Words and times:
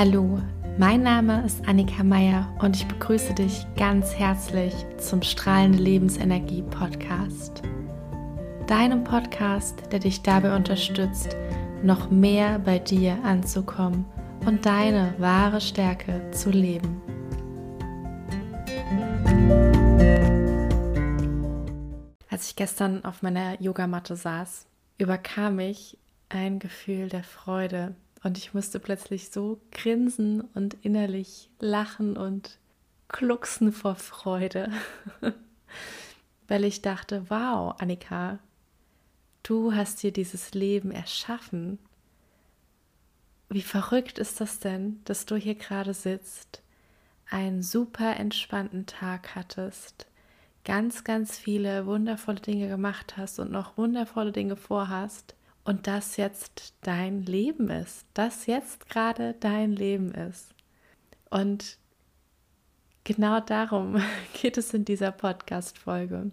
Hallo, 0.00 0.40
mein 0.78 1.02
Name 1.02 1.44
ist 1.44 1.66
Annika 1.66 2.04
Meier 2.04 2.56
und 2.60 2.76
ich 2.76 2.86
begrüße 2.86 3.34
dich 3.34 3.66
ganz 3.76 4.14
herzlich 4.14 4.72
zum 4.98 5.22
Strahlende 5.22 5.78
Lebensenergie 5.78 6.62
Podcast. 6.62 7.62
Deinem 8.68 9.02
Podcast, 9.02 9.90
der 9.90 9.98
dich 9.98 10.22
dabei 10.22 10.54
unterstützt, 10.54 11.36
noch 11.82 12.12
mehr 12.12 12.60
bei 12.60 12.78
dir 12.78 13.18
anzukommen 13.24 14.04
und 14.46 14.64
deine 14.64 15.14
wahre 15.18 15.60
Stärke 15.60 16.30
zu 16.30 16.50
leben. 16.50 17.02
Als 22.30 22.50
ich 22.50 22.54
gestern 22.54 23.04
auf 23.04 23.22
meiner 23.22 23.60
Yogamatte 23.60 24.14
saß, 24.14 24.68
überkam 24.96 25.56
mich 25.56 25.98
ein 26.28 26.60
Gefühl 26.60 27.08
der 27.08 27.24
Freude 27.24 27.96
und 28.22 28.38
ich 28.38 28.54
musste 28.54 28.80
plötzlich 28.80 29.30
so 29.30 29.60
grinsen 29.70 30.40
und 30.54 30.74
innerlich 30.82 31.50
lachen 31.60 32.16
und 32.16 32.58
glucksen 33.08 33.72
vor 33.72 33.94
Freude, 33.94 34.70
weil 36.48 36.64
ich 36.64 36.82
dachte, 36.82 37.24
wow, 37.28 37.74
Annika, 37.78 38.38
du 39.42 39.72
hast 39.74 40.02
dir 40.02 40.12
dieses 40.12 40.52
Leben 40.52 40.90
erschaffen. 40.90 41.78
Wie 43.48 43.62
verrückt 43.62 44.18
ist 44.18 44.40
das 44.40 44.58
denn, 44.58 45.00
dass 45.04 45.24
du 45.24 45.36
hier 45.36 45.54
gerade 45.54 45.94
sitzt, 45.94 46.62
einen 47.30 47.62
super 47.62 48.16
entspannten 48.16 48.86
Tag 48.86 49.34
hattest, 49.34 50.06
ganz, 50.64 51.04
ganz 51.04 51.38
viele 51.38 51.86
wundervolle 51.86 52.40
Dinge 52.40 52.68
gemacht 52.68 53.16
hast 53.16 53.38
und 53.38 53.50
noch 53.50 53.78
wundervolle 53.78 54.32
Dinge 54.32 54.56
vorhast 54.56 55.34
und 55.64 55.86
das 55.86 56.16
jetzt 56.16 56.74
dein 56.82 57.22
Leben 57.22 57.68
ist, 57.68 58.06
das 58.14 58.46
jetzt 58.46 58.88
gerade 58.88 59.34
dein 59.34 59.72
Leben 59.72 60.12
ist. 60.12 60.54
Und 61.30 61.78
genau 63.04 63.40
darum 63.40 64.02
geht 64.40 64.56
es 64.56 64.72
in 64.74 64.84
dieser 64.84 65.12
Podcast-Folge. 65.12 66.30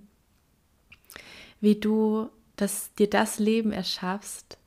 Wie 1.60 1.80
du 1.80 2.30
das, 2.56 2.94
dir 2.94 3.10
das 3.10 3.40
Leben 3.40 3.72
erschaffst, 3.72 4.58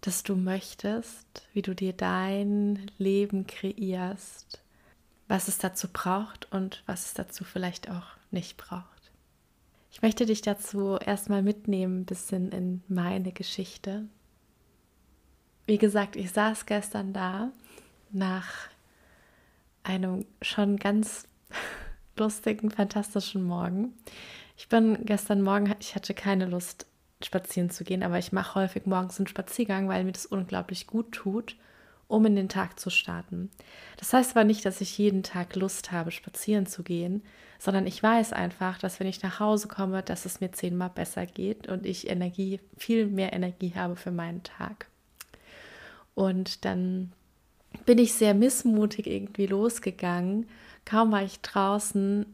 das 0.00 0.22
du 0.22 0.36
möchtest, 0.36 1.48
wie 1.52 1.62
du 1.62 1.74
dir 1.74 1.94
dein 1.94 2.90
Leben 2.98 3.46
kreierst, 3.46 4.62
was 5.28 5.48
es 5.48 5.58
dazu 5.58 5.88
braucht 5.90 6.50
und 6.52 6.82
was 6.86 7.06
es 7.06 7.14
dazu 7.14 7.42
vielleicht 7.44 7.90
auch 7.90 8.06
nicht 8.30 8.56
braucht. 8.56 8.93
Ich 9.94 10.02
möchte 10.02 10.26
dich 10.26 10.42
dazu 10.42 10.96
erstmal 10.96 11.40
mitnehmen, 11.40 12.00
ein 12.00 12.04
bisschen 12.04 12.50
in 12.50 12.82
meine 12.88 13.30
Geschichte. 13.30 14.08
Wie 15.66 15.78
gesagt, 15.78 16.16
ich 16.16 16.32
saß 16.32 16.66
gestern 16.66 17.12
da 17.12 17.52
nach 18.10 18.48
einem 19.84 20.26
schon 20.42 20.78
ganz 20.78 21.28
lustigen, 22.18 22.72
fantastischen 22.72 23.44
Morgen. 23.44 23.94
Ich 24.56 24.68
bin 24.68 24.98
gestern 25.06 25.42
Morgen, 25.42 25.72
ich 25.78 25.94
hatte 25.94 26.12
keine 26.12 26.46
Lust, 26.46 26.86
spazieren 27.22 27.70
zu 27.70 27.84
gehen, 27.84 28.02
aber 28.02 28.18
ich 28.18 28.32
mache 28.32 28.56
häufig 28.62 28.86
morgens 28.86 29.20
einen 29.20 29.28
Spaziergang, 29.28 29.88
weil 29.88 30.02
mir 30.02 30.12
das 30.12 30.26
unglaublich 30.26 30.88
gut 30.88 31.12
tut 31.12 31.54
um 32.08 32.26
in 32.26 32.36
den 32.36 32.48
Tag 32.48 32.78
zu 32.78 32.90
starten. 32.90 33.50
Das 33.96 34.12
heißt 34.12 34.36
aber 34.36 34.44
nicht, 34.44 34.64
dass 34.64 34.80
ich 34.80 34.98
jeden 34.98 35.22
Tag 35.22 35.56
Lust 35.56 35.92
habe, 35.92 36.10
spazieren 36.10 36.66
zu 36.66 36.82
gehen, 36.82 37.22
sondern 37.58 37.86
ich 37.86 38.02
weiß 38.02 38.32
einfach, 38.32 38.78
dass 38.78 39.00
wenn 39.00 39.06
ich 39.06 39.22
nach 39.22 39.40
Hause 39.40 39.68
komme, 39.68 40.02
dass 40.02 40.26
es 40.26 40.40
mir 40.40 40.52
zehnmal 40.52 40.90
besser 40.90 41.26
geht 41.26 41.68
und 41.68 41.86
ich 41.86 42.08
Energie, 42.08 42.60
viel 42.76 43.06
mehr 43.06 43.32
Energie 43.32 43.72
habe 43.74 43.96
für 43.96 44.10
meinen 44.10 44.42
Tag. 44.42 44.86
Und 46.14 46.64
dann 46.64 47.12
bin 47.86 47.98
ich 47.98 48.14
sehr 48.14 48.34
missmutig 48.34 49.06
irgendwie 49.06 49.46
losgegangen. 49.46 50.46
Kaum 50.84 51.12
war 51.12 51.22
ich 51.22 51.40
draußen, 51.40 52.26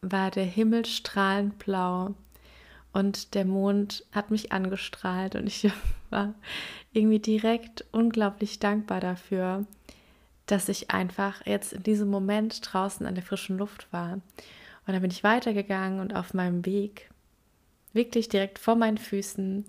war 0.00 0.30
der 0.30 0.44
Himmel 0.44 0.86
strahlend 0.86 1.58
blau 1.58 2.14
und 2.92 3.34
der 3.34 3.44
Mond 3.44 4.04
hat 4.12 4.30
mich 4.30 4.52
angestrahlt 4.52 5.34
und 5.34 5.46
ich 5.46 5.70
war 6.10 6.34
irgendwie 6.92 7.20
direkt 7.20 7.84
unglaublich 7.92 8.58
dankbar 8.58 9.00
dafür, 9.00 9.66
dass 10.46 10.68
ich 10.68 10.90
einfach 10.90 11.46
jetzt 11.46 11.72
in 11.72 11.82
diesem 11.82 12.08
Moment 12.08 12.60
draußen 12.62 13.06
an 13.06 13.14
der 13.14 13.24
frischen 13.24 13.58
Luft 13.58 13.90
war. 13.92 14.14
Und 14.14 14.92
dann 14.92 15.00
bin 15.00 15.10
ich 15.10 15.24
weitergegangen 15.24 16.00
und 16.00 16.14
auf 16.14 16.34
meinem 16.34 16.66
Weg, 16.66 17.10
wirklich 17.92 18.28
direkt 18.28 18.58
vor 18.58 18.74
meinen 18.74 18.98
Füßen, 18.98 19.64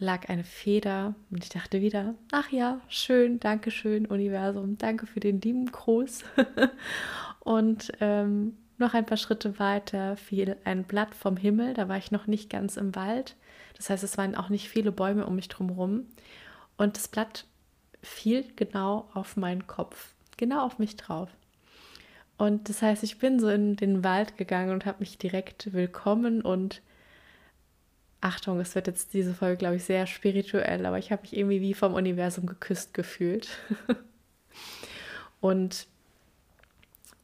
lag 0.00 0.28
eine 0.28 0.44
Feder 0.44 1.14
und 1.30 1.42
ich 1.44 1.50
dachte 1.50 1.80
wieder, 1.80 2.14
ach 2.32 2.50
ja, 2.50 2.80
schön, 2.88 3.40
danke 3.40 3.70
schön, 3.70 4.06
Universum, 4.06 4.78
danke 4.78 5.06
für 5.06 5.20
den 5.20 5.40
lieben 5.40 5.66
Gruß. 5.66 6.24
und 7.40 7.92
ähm, 8.00 8.56
noch 8.78 8.94
ein 8.94 9.06
paar 9.06 9.16
Schritte 9.16 9.58
weiter 9.58 10.16
fiel 10.16 10.56
ein 10.64 10.84
Blatt 10.84 11.14
vom 11.14 11.36
Himmel, 11.36 11.74
da 11.74 11.88
war 11.88 11.96
ich 11.96 12.10
noch 12.10 12.26
nicht 12.26 12.50
ganz 12.50 12.76
im 12.76 12.94
Wald. 12.94 13.36
Das 13.76 13.90
heißt, 13.90 14.04
es 14.04 14.18
waren 14.18 14.34
auch 14.34 14.48
nicht 14.48 14.68
viele 14.68 14.92
Bäume 14.92 15.26
um 15.26 15.36
mich 15.36 15.48
drumherum. 15.48 16.06
Und 16.76 16.96
das 16.96 17.08
Blatt 17.08 17.44
fiel 18.02 18.44
genau 18.56 19.08
auf 19.14 19.36
meinen 19.36 19.66
Kopf, 19.66 20.14
genau 20.36 20.64
auf 20.64 20.78
mich 20.78 20.96
drauf. 20.96 21.28
Und 22.36 22.68
das 22.68 22.82
heißt, 22.82 23.02
ich 23.02 23.18
bin 23.18 23.40
so 23.40 23.48
in 23.48 23.76
den 23.76 24.04
Wald 24.04 24.36
gegangen 24.36 24.70
und 24.70 24.86
habe 24.86 25.00
mich 25.00 25.18
direkt 25.18 25.72
willkommen 25.72 26.40
und 26.40 26.82
Achtung, 28.20 28.58
es 28.60 28.74
wird 28.74 28.88
jetzt 28.88 29.14
diese 29.14 29.34
Folge, 29.34 29.58
glaube 29.58 29.76
ich, 29.76 29.84
sehr 29.84 30.06
spirituell, 30.06 30.86
aber 30.86 30.98
ich 30.98 31.12
habe 31.12 31.22
mich 31.22 31.36
irgendwie 31.36 31.60
wie 31.60 31.74
vom 31.74 31.94
Universum 31.94 32.46
geküsst 32.46 32.94
gefühlt. 32.94 33.48
und 35.40 35.86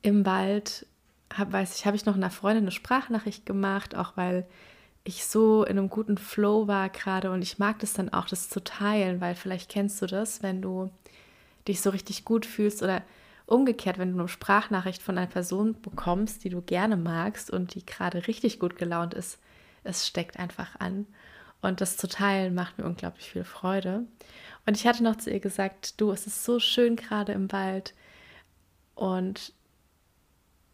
im 0.02 0.24
Wald 0.24 0.86
hab, 1.32 1.52
weiß 1.52 1.76
ich, 1.76 1.86
habe 1.86 1.96
ich 1.96 2.06
noch 2.06 2.14
einer 2.14 2.30
Freundin 2.30 2.64
eine 2.64 2.70
Sprachnachricht 2.70 3.46
gemacht, 3.46 3.94
auch 3.94 4.16
weil 4.16 4.46
ich 5.04 5.26
so 5.26 5.64
in 5.64 5.78
einem 5.78 5.90
guten 5.90 6.16
Flow 6.16 6.66
war 6.66 6.88
gerade 6.88 7.30
und 7.30 7.42
ich 7.42 7.58
mag 7.58 7.78
das 7.80 7.92
dann 7.92 8.08
auch, 8.08 8.26
das 8.26 8.48
zu 8.48 8.64
teilen, 8.64 9.20
weil 9.20 9.34
vielleicht 9.34 9.70
kennst 9.70 10.00
du 10.00 10.06
das, 10.06 10.42
wenn 10.42 10.62
du 10.62 10.90
dich 11.68 11.80
so 11.82 11.90
richtig 11.90 12.24
gut 12.24 12.46
fühlst 12.46 12.82
oder 12.82 13.02
umgekehrt, 13.46 13.98
wenn 13.98 14.12
du 14.12 14.18
eine 14.18 14.28
Sprachnachricht 14.28 15.02
von 15.02 15.18
einer 15.18 15.26
Person 15.26 15.80
bekommst, 15.80 16.44
die 16.44 16.48
du 16.48 16.62
gerne 16.62 16.96
magst 16.96 17.50
und 17.50 17.74
die 17.74 17.84
gerade 17.84 18.26
richtig 18.26 18.58
gut 18.58 18.76
gelaunt 18.76 19.12
ist, 19.12 19.38
es 19.82 20.06
steckt 20.06 20.38
einfach 20.38 20.80
an. 20.80 21.06
Und 21.60 21.80
das 21.80 21.96
zu 21.96 22.08
teilen 22.08 22.54
macht 22.54 22.78
mir 22.78 22.84
unglaublich 22.84 23.30
viel 23.30 23.44
Freude. 23.44 24.04
Und 24.66 24.76
ich 24.76 24.86
hatte 24.86 25.02
noch 25.02 25.16
zu 25.16 25.30
ihr 25.30 25.40
gesagt, 25.40 26.00
du, 26.00 26.10
es 26.10 26.26
ist 26.26 26.44
so 26.44 26.58
schön 26.58 26.96
gerade 26.96 27.32
im 27.32 27.52
Wald 27.52 27.94
und 28.94 29.52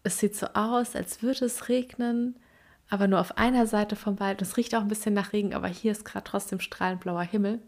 es 0.03 0.19
sieht 0.19 0.37
so 0.37 0.47
aus, 0.55 0.97
als 0.97 1.23
würde 1.23 1.45
es 1.45 1.69
regnen, 1.69 2.37
aber 2.89 3.07
nur 3.07 3.21
auf 3.21 3.39
einer 3.39 3.67
Seite 3.67 3.97
vom 3.97 4.19
Wald. 4.19 4.43
Es 4.43 4.57
riecht 4.57 4.75
auch 4.75 4.81
ein 4.81 4.89
bisschen 4.89 5.15
nach 5.15 5.33
Regen, 5.33 5.55
aber 5.55 5.69
hier 5.69 5.93
ist 5.93 6.05
gerade 6.05 6.25
trotzdem 6.25 6.61
strahlend 6.61 7.01
blauer 7.01 7.23
Himmel. 7.23 7.61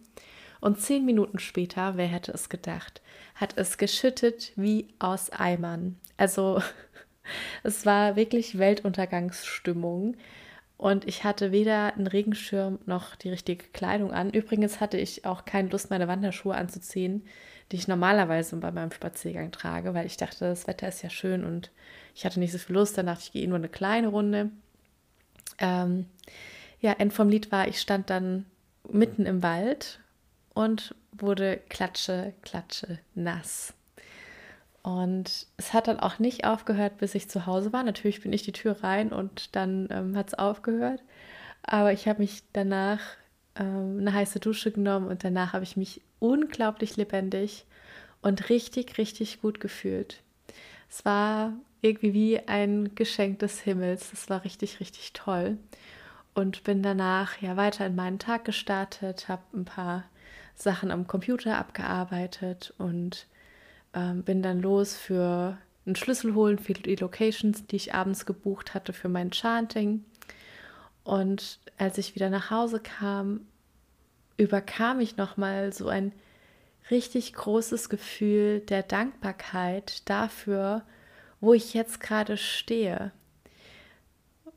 Und 0.60 0.80
zehn 0.80 1.04
Minuten 1.04 1.38
später, 1.38 1.96
wer 1.96 2.06
hätte 2.06 2.32
es 2.32 2.48
gedacht, 2.48 3.02
hat 3.34 3.54
es 3.56 3.78
geschüttet 3.78 4.52
wie 4.56 4.88
aus 4.98 5.30
Eimern. 5.30 5.98
Also 6.16 6.62
es 7.62 7.84
war 7.84 8.16
wirklich 8.16 8.58
Weltuntergangsstimmung. 8.58 10.16
Und 10.76 11.06
ich 11.06 11.22
hatte 11.22 11.52
weder 11.52 11.94
einen 11.94 12.08
Regenschirm 12.08 12.80
noch 12.86 13.14
die 13.14 13.30
richtige 13.30 13.66
Kleidung 13.68 14.12
an. 14.12 14.30
Übrigens 14.30 14.80
hatte 14.80 14.98
ich 14.98 15.24
auch 15.24 15.44
keine 15.44 15.68
Lust, 15.68 15.90
meine 15.90 16.08
Wanderschuhe 16.08 16.56
anzuziehen, 16.56 17.24
die 17.70 17.76
ich 17.76 17.86
normalerweise 17.86 18.56
bei 18.56 18.72
meinem 18.72 18.90
Spaziergang 18.90 19.52
trage, 19.52 19.94
weil 19.94 20.06
ich 20.06 20.16
dachte, 20.16 20.46
das 20.46 20.66
Wetter 20.66 20.88
ist 20.88 21.02
ja 21.02 21.10
schön 21.10 21.44
und 21.44 21.70
ich 22.14 22.24
hatte 22.24 22.40
nicht 22.40 22.52
so 22.52 22.58
viel 22.58 22.74
Lust, 22.74 22.98
dann 22.98 23.06
dachte 23.06 23.22
ich, 23.24 23.32
gehe 23.32 23.48
nur 23.48 23.58
eine 23.58 23.68
kleine 23.68 24.08
Runde. 24.08 24.50
Ähm, 25.58 26.06
ja, 26.80 26.92
End 26.92 27.12
vom 27.12 27.28
Lied 27.28 27.52
war, 27.52 27.68
ich 27.68 27.80
stand 27.80 28.10
dann 28.10 28.46
mitten 28.90 29.26
im 29.26 29.42
Wald 29.42 30.00
und 30.54 30.94
wurde 31.12 31.60
klatsche, 31.68 32.34
klatsche 32.42 32.98
nass. 33.14 33.74
Und 34.82 35.46
es 35.56 35.72
hat 35.72 35.86
dann 35.86 36.00
auch 36.00 36.18
nicht 36.18 36.44
aufgehört, 36.44 36.98
bis 36.98 37.14
ich 37.14 37.28
zu 37.28 37.46
Hause 37.46 37.72
war. 37.72 37.84
Natürlich 37.84 38.20
bin 38.20 38.32
ich 38.32 38.42
die 38.42 38.52
Tür 38.52 38.82
rein 38.82 39.12
und 39.12 39.54
dann 39.54 39.88
ähm, 39.90 40.16
hat 40.16 40.28
es 40.28 40.34
aufgehört. 40.34 41.02
Aber 41.62 41.92
ich 41.92 42.08
habe 42.08 42.20
mich 42.20 42.42
danach 42.52 43.00
ähm, 43.54 43.98
eine 44.00 44.12
heiße 44.12 44.40
Dusche 44.40 44.72
genommen 44.72 45.06
und 45.06 45.22
danach 45.22 45.52
habe 45.52 45.62
ich 45.62 45.76
mich 45.76 46.02
unglaublich 46.18 46.96
lebendig 46.96 47.64
und 48.22 48.48
richtig, 48.48 48.98
richtig 48.98 49.40
gut 49.40 49.60
gefühlt. 49.60 50.20
Es 50.90 51.04
war 51.04 51.52
irgendwie 51.82 52.14
wie 52.14 52.38
ein 52.48 52.94
Geschenk 52.94 53.40
des 53.40 53.60
Himmels. 53.60 54.10
Das 54.10 54.30
war 54.30 54.44
richtig, 54.44 54.80
richtig 54.80 55.12
toll. 55.12 55.58
Und 56.34 56.64
bin 56.64 56.82
danach 56.82 57.42
ja 57.42 57.56
weiter 57.58 57.84
in 57.84 57.94
meinen 57.94 58.18
Tag 58.18 58.46
gestartet, 58.46 59.28
habe 59.28 59.42
ein 59.52 59.66
paar 59.66 60.04
Sachen 60.54 60.90
am 60.90 61.06
Computer 61.06 61.58
abgearbeitet 61.58 62.72
und 62.78 63.26
ähm, 63.92 64.22
bin 64.22 64.42
dann 64.42 64.62
los 64.62 64.96
für 64.96 65.58
einen 65.84 65.96
Schlüssel 65.96 66.34
holen 66.34 66.58
für 66.58 66.72
die 66.72 66.96
Locations, 66.96 67.66
die 67.66 67.76
ich 67.76 67.92
abends 67.92 68.24
gebucht 68.24 68.72
hatte 68.72 68.92
für 68.92 69.08
mein 69.08 69.30
Chanting. 69.30 70.04
Und 71.04 71.58
als 71.78 71.98
ich 71.98 72.14
wieder 72.14 72.30
nach 72.30 72.50
Hause 72.50 72.80
kam, 72.80 73.40
überkam 74.36 75.00
ich 75.00 75.16
nochmal 75.16 75.72
so 75.72 75.88
ein 75.88 76.12
richtig 76.90 77.34
großes 77.34 77.88
Gefühl 77.88 78.60
der 78.60 78.82
Dankbarkeit 78.82 80.08
dafür, 80.08 80.82
wo 81.42 81.52
ich 81.52 81.74
jetzt 81.74 82.00
gerade 82.00 82.36
stehe, 82.38 83.10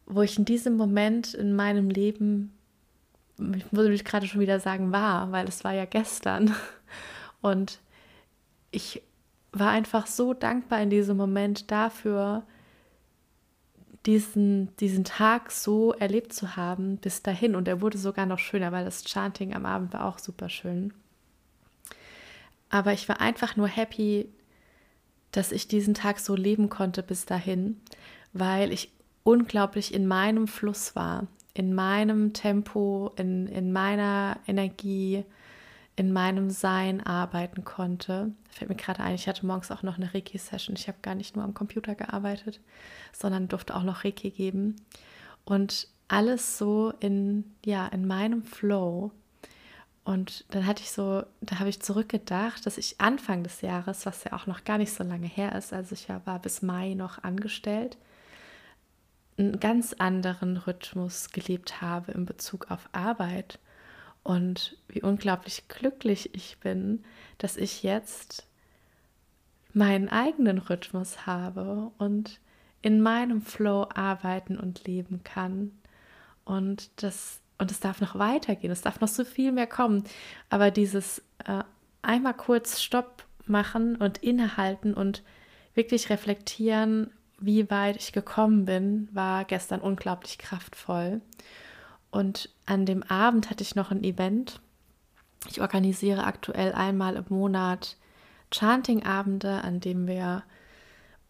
wo 0.05 0.21
ich 0.21 0.37
in 0.37 0.45
diesem 0.45 0.77
Moment 0.77 1.33
in 1.33 1.55
meinem 1.55 1.89
Leben, 1.89 2.53
ich 3.37 3.65
würde 3.71 3.89
mich 3.89 4.05
gerade 4.05 4.27
schon 4.27 4.39
wieder 4.39 4.59
sagen, 4.59 4.91
war, 4.91 5.31
weil 5.31 5.47
es 5.47 5.63
war 5.63 5.73
ja 5.73 5.85
gestern. 5.85 6.55
Und 7.41 7.79
ich 8.69 9.01
war 9.51 9.71
einfach 9.71 10.05
so 10.05 10.35
dankbar 10.35 10.79
in 10.81 10.91
diesem 10.91 11.17
Moment 11.17 11.71
dafür, 11.71 12.43
diesen, 14.05 14.75
diesen 14.77 15.05
Tag 15.05 15.51
so 15.51 15.91
erlebt 15.93 16.33
zu 16.33 16.55
haben 16.55 16.97
bis 16.97 17.23
dahin. 17.23 17.55
Und 17.55 17.67
er 17.67 17.81
wurde 17.81 17.97
sogar 17.97 18.27
noch 18.27 18.39
schöner, 18.39 18.71
weil 18.71 18.85
das 18.85 19.03
Chanting 19.03 19.55
am 19.55 19.65
Abend 19.65 19.91
war 19.91 20.05
auch 20.05 20.19
super 20.19 20.49
schön. 20.49 20.93
Aber 22.69 22.93
ich 22.93 23.09
war 23.09 23.21
einfach 23.21 23.55
nur 23.55 23.67
happy, 23.67 24.29
dass 25.35 25.51
ich 25.51 25.67
diesen 25.67 25.93
Tag 25.93 26.19
so 26.19 26.35
leben 26.35 26.69
konnte 26.69 27.03
bis 27.03 27.25
dahin, 27.25 27.81
weil 28.33 28.71
ich 28.71 28.91
unglaublich 29.23 29.93
in 29.93 30.07
meinem 30.07 30.47
Fluss 30.47 30.95
war, 30.95 31.27
in 31.53 31.73
meinem 31.73 32.33
Tempo, 32.33 33.11
in, 33.17 33.47
in 33.47 33.71
meiner 33.73 34.39
Energie, 34.47 35.25
in 35.95 36.11
meinem 36.11 36.49
Sein 36.49 37.05
arbeiten 37.05 37.63
konnte. 37.63 38.31
Fällt 38.49 38.69
mir 38.69 38.75
gerade 38.75 39.01
ein, 39.01 39.15
ich 39.15 39.27
hatte 39.27 39.45
morgens 39.45 39.71
auch 39.71 39.83
noch 39.83 39.97
eine 39.97 40.13
Reiki-Session. 40.13 40.75
Ich 40.75 40.87
habe 40.87 40.97
gar 41.01 41.15
nicht 41.15 41.35
nur 41.35 41.45
am 41.45 41.53
Computer 41.53 41.95
gearbeitet, 41.95 42.59
sondern 43.13 43.47
durfte 43.47 43.75
auch 43.75 43.83
noch 43.83 44.03
Reiki 44.03 44.29
geben. 44.29 44.75
Und 45.45 45.87
alles 46.07 46.57
so 46.57 46.93
in, 46.99 47.45
ja, 47.65 47.87
in 47.87 48.05
meinem 48.05 48.43
Flow. 48.43 49.11
Und 50.05 50.45
dann 50.53 50.67
hatte 50.67 50.83
ich 50.83 50.91
so, 50.91 51.23
da 51.41 51.57
habe 51.57 51.69
ich 51.69 51.81
zurückgedacht, 51.81 52.65
dass 52.65 52.77
ich 52.77 53.01
Anfang 53.01 53.43
des 53.43 53.61
Jahres, 53.61 54.05
was 54.05 54.23
ja 54.23 54.33
auch 54.33 54.45
noch 54.45 54.63
gar 54.63 54.77
nicht 54.77 54.93
so 54.93 55.03
lange 55.03 55.25
her 55.25 55.53
ist, 55.55 55.73
also 55.73 55.93
ich 55.93 56.07
war 56.09 56.39
bis 56.39 56.61
Mai 56.61 56.93
noch 56.93 57.23
angestellt, 57.23 57.97
einen 59.37 59.59
ganz 59.59 59.93
anderen 59.93 60.57
Rhythmus 60.57 61.31
gelebt 61.31 61.81
habe 61.81 62.11
in 62.11 62.25
Bezug 62.25 62.69
auf 62.69 62.87
Arbeit 62.91 63.59
und 64.21 64.77
wie 64.87 65.01
unglaublich 65.01 65.67
glücklich 65.67 66.35
ich 66.35 66.59
bin, 66.59 67.03
dass 67.39 67.57
ich 67.57 67.81
jetzt 67.81 68.45
meinen 69.73 70.07
eigenen 70.07 70.59
Rhythmus 70.59 71.25
habe 71.25 71.91
und 71.97 72.39
in 72.83 73.01
meinem 73.01 73.41
Flow 73.41 73.89
arbeiten 73.93 74.57
und 74.57 74.85
leben 74.85 75.23
kann. 75.23 75.71
Und 76.45 76.91
das 77.03 77.41
und 77.57 77.71
es 77.71 77.79
darf 77.79 78.01
noch 78.01 78.17
weitergehen, 78.17 78.71
es 78.71 78.81
darf 78.81 78.99
noch 78.99 79.07
so 79.07 79.23
viel 79.23 79.51
mehr 79.51 79.67
kommen. 79.67 80.03
Aber 80.49 80.71
dieses 80.71 81.19
äh, 81.45 81.63
einmal 82.01 82.33
kurz 82.33 82.81
Stopp 82.81 83.25
machen 83.45 83.95
und 83.95 84.17
innehalten 84.19 84.93
und 84.93 85.23
wirklich 85.73 86.09
reflektieren, 86.09 87.11
wie 87.39 87.69
weit 87.69 87.97
ich 87.97 88.11
gekommen 88.13 88.65
bin, 88.65 89.09
war 89.11 89.45
gestern 89.45 89.81
unglaublich 89.81 90.37
kraftvoll. 90.37 91.21
Und 92.11 92.49
an 92.65 92.85
dem 92.85 93.03
Abend 93.03 93.49
hatte 93.49 93.63
ich 93.63 93.75
noch 93.75 93.91
ein 93.91 94.03
Event. 94.03 94.61
Ich 95.49 95.61
organisiere 95.61 96.23
aktuell 96.23 96.73
einmal 96.73 97.17
im 97.17 97.25
Monat 97.29 97.97
Chanting-Abende, 98.51 99.61
an 99.63 99.79
dem 99.79 100.07
wir 100.07 100.43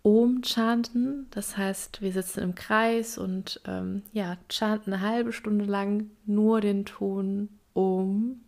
Om 0.05 0.43
chanten. 0.43 1.25
Das 1.31 1.57
heißt, 1.57 2.03
wir 2.03 2.11
sitzen 2.11 2.41
im 2.41 2.53
Kreis 2.53 3.17
und 3.17 3.59
ähm, 3.65 4.03
ja, 4.13 4.37
chanten 4.49 4.93
eine 4.93 5.01
halbe 5.01 5.33
Stunde 5.33 5.65
lang 5.65 6.11
nur 6.27 6.61
den 6.61 6.85
Ton 6.85 7.49
Om. 7.73 8.39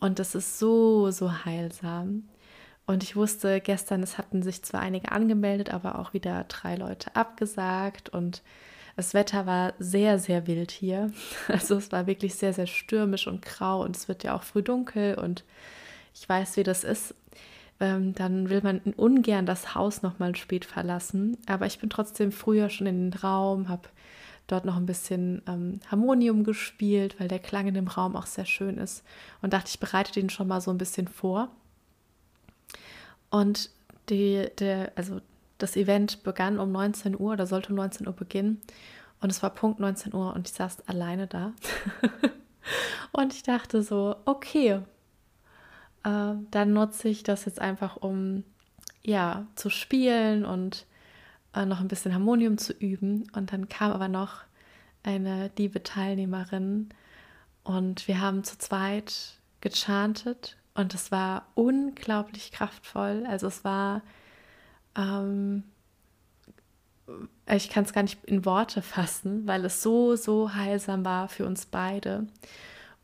Und 0.00 0.18
das 0.18 0.34
ist 0.34 0.58
so, 0.58 1.12
so 1.12 1.44
heilsam. 1.44 2.28
Und 2.84 3.04
ich 3.04 3.14
wusste 3.14 3.60
gestern, 3.60 4.02
es 4.02 4.18
hatten 4.18 4.42
sich 4.42 4.64
zwar 4.64 4.80
einige 4.80 5.12
angemeldet, 5.12 5.72
aber 5.72 6.00
auch 6.00 6.14
wieder 6.14 6.44
drei 6.48 6.74
Leute 6.74 7.14
abgesagt. 7.14 8.08
Und 8.08 8.42
das 8.96 9.14
Wetter 9.14 9.46
war 9.46 9.74
sehr, 9.78 10.18
sehr 10.18 10.48
wild 10.48 10.72
hier. 10.72 11.12
Also 11.46 11.76
es 11.76 11.92
war 11.92 12.08
wirklich 12.08 12.34
sehr, 12.34 12.54
sehr 12.54 12.66
stürmisch 12.66 13.28
und 13.28 13.42
grau 13.42 13.84
und 13.84 13.96
es 13.96 14.08
wird 14.08 14.24
ja 14.24 14.34
auch 14.34 14.42
früh 14.42 14.64
dunkel 14.64 15.14
und 15.14 15.44
ich 16.12 16.28
weiß, 16.28 16.56
wie 16.56 16.64
das 16.64 16.82
ist. 16.82 17.14
Ähm, 17.80 18.14
dann 18.14 18.50
will 18.50 18.60
man 18.62 18.80
ungern 18.96 19.46
das 19.46 19.74
Haus 19.74 20.02
nochmal 20.02 20.36
spät 20.36 20.64
verlassen. 20.64 21.38
Aber 21.46 21.66
ich 21.66 21.78
bin 21.78 21.90
trotzdem 21.90 22.30
früher 22.30 22.68
schon 22.68 22.86
in 22.86 23.10
den 23.10 23.18
Raum, 23.18 23.68
habe 23.68 23.88
dort 24.46 24.64
noch 24.64 24.76
ein 24.76 24.86
bisschen 24.86 25.42
ähm, 25.46 25.80
Harmonium 25.90 26.44
gespielt, 26.44 27.18
weil 27.18 27.28
der 27.28 27.38
Klang 27.38 27.66
in 27.68 27.74
dem 27.74 27.88
Raum 27.88 28.16
auch 28.16 28.26
sehr 28.26 28.44
schön 28.44 28.76
ist. 28.78 29.02
Und 29.42 29.52
dachte, 29.52 29.68
ich 29.68 29.80
bereite 29.80 30.12
den 30.12 30.28
schon 30.30 30.48
mal 30.48 30.60
so 30.60 30.70
ein 30.70 30.78
bisschen 30.78 31.08
vor. 31.08 31.48
Und 33.30 33.70
die, 34.08 34.48
der, 34.58 34.92
also 34.96 35.20
das 35.58 35.76
Event 35.76 36.22
begann 36.22 36.58
um 36.58 36.72
19 36.72 37.18
Uhr 37.18 37.32
oder 37.32 37.46
sollte 37.46 37.70
um 37.70 37.76
19 37.76 38.06
Uhr 38.06 38.12
beginnen. 38.12 38.60
Und 39.20 39.30
es 39.30 39.42
war 39.42 39.50
Punkt 39.50 39.80
19 39.80 40.14
Uhr 40.14 40.34
und 40.34 40.48
ich 40.48 40.54
saß 40.54 40.88
alleine 40.88 41.26
da. 41.26 41.52
und 43.12 43.34
ich 43.34 43.42
dachte 43.42 43.82
so, 43.82 44.16
okay, 44.24 44.80
äh, 46.04 46.34
dann 46.50 46.72
nutze 46.72 47.08
ich 47.08 47.22
das 47.22 47.44
jetzt 47.44 47.60
einfach, 47.60 47.96
um 47.96 48.44
ja 49.02 49.46
zu 49.54 49.70
spielen 49.70 50.44
und 50.44 50.86
äh, 51.54 51.66
noch 51.66 51.80
ein 51.80 51.88
bisschen 51.88 52.14
Harmonium 52.14 52.58
zu 52.58 52.72
üben. 52.72 53.30
Und 53.34 53.52
dann 53.52 53.68
kam 53.68 53.92
aber 53.92 54.08
noch 54.08 54.42
eine 55.02 55.50
liebe 55.56 55.82
Teilnehmerin 55.82 56.90
und 57.64 58.06
wir 58.08 58.20
haben 58.20 58.44
zu 58.44 58.58
zweit 58.58 59.38
gechantet 59.60 60.56
und 60.74 60.94
es 60.94 61.10
war 61.10 61.46
unglaublich 61.54 62.52
kraftvoll. 62.52 63.24
Also 63.26 63.46
es 63.46 63.64
war 63.64 64.02
ähm, 64.96 65.64
ich 67.50 67.68
kann 67.70 67.84
es 67.84 67.92
gar 67.92 68.02
nicht 68.02 68.24
in 68.24 68.44
Worte 68.44 68.82
fassen, 68.82 69.46
weil 69.46 69.64
es 69.64 69.82
so, 69.82 70.16
so 70.16 70.54
heilsam 70.54 71.04
war 71.04 71.28
für 71.28 71.46
uns 71.46 71.66
beide. 71.66 72.26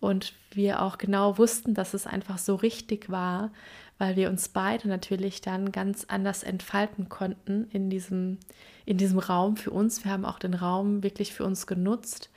Und 0.00 0.34
wir 0.52 0.82
auch 0.82 0.98
genau 0.98 1.38
wussten, 1.38 1.74
dass 1.74 1.94
es 1.94 2.06
einfach 2.06 2.38
so 2.38 2.54
richtig 2.54 3.10
war, 3.10 3.50
weil 3.98 4.16
wir 4.16 4.28
uns 4.28 4.48
beide 4.48 4.88
natürlich 4.88 5.40
dann 5.40 5.72
ganz 5.72 6.04
anders 6.08 6.42
entfalten 6.42 7.08
konnten 7.08 7.68
in 7.72 7.88
diesem, 7.88 8.38
in 8.84 8.98
diesem 8.98 9.18
Raum 9.18 9.56
für 9.56 9.70
uns. 9.70 10.04
Wir 10.04 10.12
haben 10.12 10.26
auch 10.26 10.38
den 10.38 10.54
Raum 10.54 11.02
wirklich 11.02 11.32
für 11.32 11.44
uns 11.44 11.66
genutzt. 11.66 12.30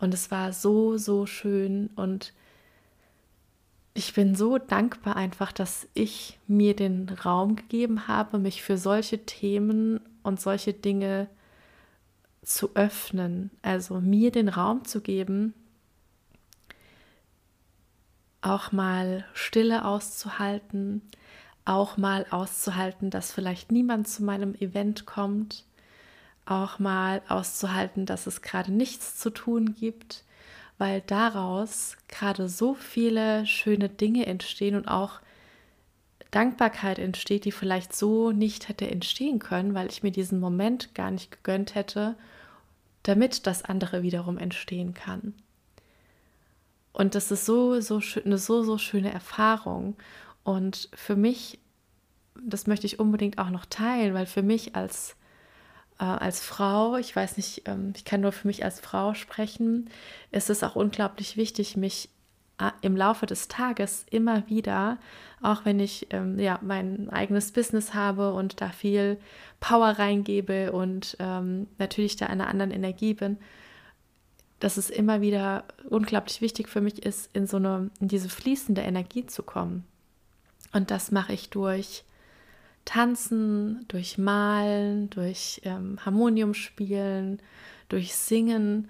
Und 0.00 0.12
es 0.12 0.30
war 0.30 0.52
so, 0.52 0.96
so 0.96 1.24
schön 1.26 1.88
und 1.94 2.32
ich 3.94 4.12
bin 4.12 4.34
so 4.34 4.58
dankbar 4.58 5.14
einfach, 5.14 5.52
dass 5.52 5.86
ich 5.94 6.38
mir 6.48 6.74
den 6.74 7.08
Raum 7.08 7.54
gegeben 7.54 8.08
habe, 8.08 8.40
mich 8.40 8.62
für 8.62 8.76
solche 8.76 9.24
Themen 9.24 10.00
und 10.24 10.40
solche 10.40 10.72
Dinge 10.72 11.28
zu 12.42 12.74
öffnen. 12.74 13.52
Also 13.62 14.00
mir 14.00 14.32
den 14.32 14.48
Raum 14.48 14.84
zu 14.84 15.00
geben, 15.00 15.54
auch 18.44 18.72
mal 18.72 19.24
Stille 19.34 19.84
auszuhalten, 19.84 21.02
auch 21.64 21.96
mal 21.96 22.26
auszuhalten, 22.30 23.10
dass 23.10 23.32
vielleicht 23.32 23.72
niemand 23.72 24.08
zu 24.08 24.22
meinem 24.22 24.54
Event 24.54 25.06
kommt, 25.06 25.64
auch 26.46 26.78
mal 26.78 27.22
auszuhalten, 27.28 28.06
dass 28.06 28.26
es 28.26 28.42
gerade 28.42 28.72
nichts 28.72 29.18
zu 29.18 29.30
tun 29.30 29.74
gibt 29.74 30.24
weil 30.78 31.02
daraus 31.02 31.96
gerade 32.08 32.48
so 32.48 32.74
viele 32.74 33.46
schöne 33.46 33.88
Dinge 33.88 34.26
entstehen 34.26 34.74
und 34.74 34.88
auch 34.88 35.20
Dankbarkeit 36.30 36.98
entsteht, 36.98 37.44
die 37.44 37.52
vielleicht 37.52 37.94
so 37.94 38.32
nicht 38.32 38.68
hätte 38.68 38.90
entstehen 38.90 39.38
können, 39.38 39.74
weil 39.74 39.88
ich 39.88 40.02
mir 40.02 40.10
diesen 40.10 40.40
Moment 40.40 40.94
gar 40.94 41.10
nicht 41.12 41.30
gegönnt 41.30 41.76
hätte, 41.76 42.16
damit 43.04 43.46
das 43.46 43.64
andere 43.64 44.02
wiederum 44.02 44.36
entstehen 44.36 44.94
kann. 44.94 45.34
Und 46.94 47.14
das 47.14 47.30
ist 47.30 47.44
so, 47.44 47.80
so 47.80 48.00
schön, 48.00 48.24
eine 48.24 48.38
so, 48.38 48.62
so 48.62 48.78
schöne 48.78 49.12
Erfahrung. 49.12 49.96
Und 50.44 50.88
für 50.94 51.16
mich, 51.16 51.58
das 52.40 52.66
möchte 52.66 52.86
ich 52.86 52.98
unbedingt 52.98 53.38
auch 53.38 53.50
noch 53.50 53.66
teilen, 53.66 54.14
weil 54.14 54.26
für 54.26 54.42
mich 54.42 54.74
als 54.74 55.16
äh, 55.98 56.04
als 56.04 56.40
Frau, 56.40 56.96
ich 56.96 57.14
weiß 57.14 57.36
nicht, 57.36 57.62
ähm, 57.66 57.92
ich 57.96 58.04
kann 58.04 58.20
nur 58.20 58.32
für 58.32 58.46
mich 58.46 58.64
als 58.64 58.80
Frau 58.80 59.14
sprechen, 59.14 59.90
ist 60.30 60.50
es 60.50 60.62
auch 60.62 60.76
unglaublich 60.76 61.36
wichtig, 61.36 61.76
mich 61.76 62.08
äh, 62.58 62.70
im 62.82 62.96
Laufe 62.96 63.26
des 63.26 63.48
Tages 63.48 64.06
immer 64.10 64.48
wieder, 64.48 64.98
auch 65.42 65.64
wenn 65.64 65.80
ich 65.80 66.08
ähm, 66.10 66.38
ja 66.38 66.58
mein 66.62 67.10
eigenes 67.10 67.52
Business 67.52 67.94
habe 67.94 68.32
und 68.34 68.60
da 68.60 68.70
viel 68.70 69.18
Power 69.60 69.98
reingebe 69.98 70.72
und 70.72 71.16
ähm, 71.20 71.66
natürlich 71.78 72.16
da 72.16 72.26
in 72.26 72.32
einer 72.32 72.48
anderen 72.48 72.70
Energie 72.70 73.14
bin, 73.14 73.38
dass 74.64 74.78
es 74.78 74.88
immer 74.88 75.20
wieder 75.20 75.64
unglaublich 75.90 76.40
wichtig 76.40 76.70
für 76.70 76.80
mich 76.80 77.04
ist, 77.04 77.28
in 77.34 77.46
so 77.46 77.58
eine, 77.58 77.90
in 78.00 78.08
diese 78.08 78.30
fließende 78.30 78.80
Energie 78.80 79.26
zu 79.26 79.42
kommen. 79.42 79.84
Und 80.72 80.90
das 80.90 81.10
mache 81.10 81.34
ich 81.34 81.50
durch 81.50 82.02
Tanzen, 82.86 83.84
durch 83.88 84.16
Malen, 84.16 85.10
durch 85.10 85.60
ähm, 85.64 85.98
Harmonium 86.02 86.54
spielen, 86.54 87.42
durch 87.90 88.14
Singen. 88.14 88.88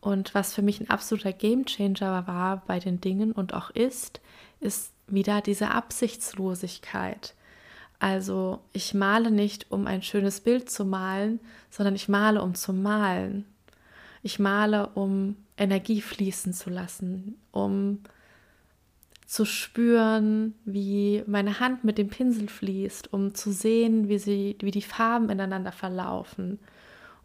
Und 0.00 0.32
was 0.32 0.54
für 0.54 0.62
mich 0.62 0.78
ein 0.78 0.90
absoluter 0.90 1.32
Gamechanger 1.32 2.28
war 2.28 2.62
bei 2.64 2.78
den 2.78 3.00
Dingen 3.00 3.32
und 3.32 3.52
auch 3.52 3.70
ist, 3.70 4.20
ist 4.60 4.92
wieder 5.08 5.40
diese 5.40 5.72
Absichtslosigkeit. 5.72 7.34
Also 7.98 8.60
ich 8.72 8.94
male 8.94 9.32
nicht, 9.32 9.72
um 9.72 9.88
ein 9.88 10.04
schönes 10.04 10.40
Bild 10.40 10.70
zu 10.70 10.84
malen, 10.84 11.40
sondern 11.68 11.96
ich 11.96 12.08
male, 12.08 12.42
um 12.42 12.54
zu 12.54 12.72
malen. 12.72 13.44
Ich 14.26 14.40
male, 14.40 14.88
um 14.88 15.36
Energie 15.56 16.00
fließen 16.00 16.52
zu 16.52 16.68
lassen, 16.68 17.36
um 17.52 18.00
zu 19.24 19.44
spüren, 19.44 20.56
wie 20.64 21.22
meine 21.28 21.60
Hand 21.60 21.84
mit 21.84 21.96
dem 21.96 22.08
Pinsel 22.08 22.48
fließt, 22.48 23.12
um 23.12 23.36
zu 23.36 23.52
sehen, 23.52 24.08
wie, 24.08 24.18
sie, 24.18 24.56
wie 24.60 24.72
die 24.72 24.82
Farben 24.82 25.30
ineinander 25.30 25.70
verlaufen. 25.70 26.58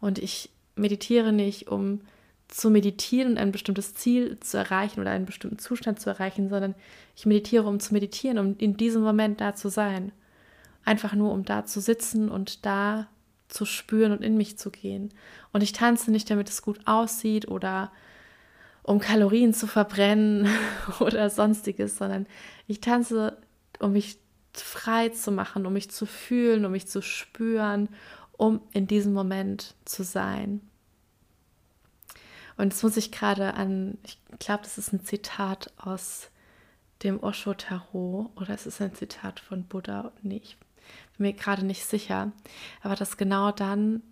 Und 0.00 0.20
ich 0.20 0.50
meditiere 0.76 1.32
nicht, 1.32 1.66
um 1.66 2.02
zu 2.46 2.70
meditieren 2.70 3.32
und 3.32 3.38
ein 3.38 3.50
bestimmtes 3.50 3.94
Ziel 3.94 4.38
zu 4.38 4.58
erreichen 4.58 5.00
oder 5.00 5.10
einen 5.10 5.26
bestimmten 5.26 5.58
Zustand 5.58 5.98
zu 5.98 6.08
erreichen, 6.08 6.50
sondern 6.50 6.76
ich 7.16 7.26
meditiere, 7.26 7.66
um 7.66 7.80
zu 7.80 7.94
meditieren, 7.94 8.38
um 8.38 8.54
in 8.58 8.76
diesem 8.76 9.02
Moment 9.02 9.40
da 9.40 9.56
zu 9.56 9.70
sein. 9.70 10.12
Einfach 10.84 11.14
nur, 11.14 11.32
um 11.32 11.44
da 11.44 11.64
zu 11.64 11.80
sitzen 11.80 12.28
und 12.28 12.64
da 12.64 13.08
zu 13.52 13.66
spüren 13.66 14.12
und 14.12 14.22
in 14.22 14.36
mich 14.36 14.58
zu 14.58 14.70
gehen. 14.70 15.12
Und 15.52 15.62
ich 15.62 15.72
tanze 15.72 16.10
nicht, 16.10 16.30
damit 16.30 16.48
es 16.48 16.62
gut 16.62 16.80
aussieht 16.86 17.48
oder 17.48 17.92
um 18.82 18.98
Kalorien 18.98 19.54
zu 19.54 19.66
verbrennen 19.66 20.48
oder 21.00 21.28
sonstiges, 21.30 21.98
sondern 21.98 22.26
ich 22.66 22.80
tanze, 22.80 23.36
um 23.78 23.92
mich 23.92 24.18
frei 24.54 25.10
zu 25.10 25.32
machen, 25.32 25.66
um 25.66 25.72
mich 25.72 25.90
zu 25.90 26.06
fühlen, 26.06 26.64
um 26.64 26.72
mich 26.72 26.88
zu 26.88 27.02
spüren, 27.02 27.88
um 28.32 28.60
in 28.72 28.86
diesem 28.86 29.12
Moment 29.12 29.74
zu 29.84 30.02
sein. 30.02 30.60
Und 32.56 32.72
jetzt 32.72 32.82
muss 32.82 32.96
ich 32.96 33.12
gerade 33.12 33.54
an, 33.54 33.98
ich 34.04 34.18
glaube, 34.38 34.62
das 34.62 34.78
ist 34.78 34.92
ein 34.92 35.04
Zitat 35.04 35.72
aus 35.76 36.30
dem 37.02 37.22
Osho 37.22 37.54
Tarot 37.54 38.30
oder 38.36 38.50
es 38.50 38.66
ist 38.66 38.80
ein 38.80 38.94
Zitat 38.94 39.40
von 39.40 39.64
Buddha. 39.64 40.12
Nee, 40.22 40.40
ich 40.42 40.56
mir 41.18 41.32
gerade 41.32 41.64
nicht 41.64 41.84
sicher. 41.84 42.32
Aber 42.82 42.96
dass 42.96 43.16
genau 43.16 43.52
dann, 43.52 44.02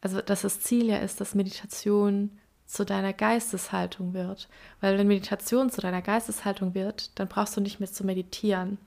also 0.00 0.20
dass 0.20 0.42
das 0.42 0.60
Ziel 0.60 0.86
ja 0.86 0.98
ist, 0.98 1.20
dass 1.20 1.34
Meditation 1.34 2.30
zu 2.66 2.84
deiner 2.84 3.12
Geisteshaltung 3.12 4.12
wird. 4.12 4.48
Weil 4.80 4.98
wenn 4.98 5.06
Meditation 5.06 5.70
zu 5.70 5.80
deiner 5.80 6.02
Geisteshaltung 6.02 6.74
wird, 6.74 7.18
dann 7.18 7.28
brauchst 7.28 7.56
du 7.56 7.60
nicht 7.60 7.80
mehr 7.80 7.90
zu 7.90 8.04
meditieren. 8.04 8.78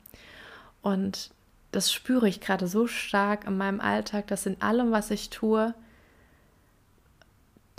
Und 0.81 1.31
das 1.71 1.91
spüre 1.91 2.27
ich 2.27 2.41
gerade 2.41 2.67
so 2.67 2.87
stark 2.87 3.45
in 3.45 3.57
meinem 3.57 3.79
Alltag, 3.79 4.27
dass 4.27 4.45
in 4.45 4.61
allem, 4.61 4.91
was 4.91 5.11
ich 5.11 5.29
tue, 5.29 5.73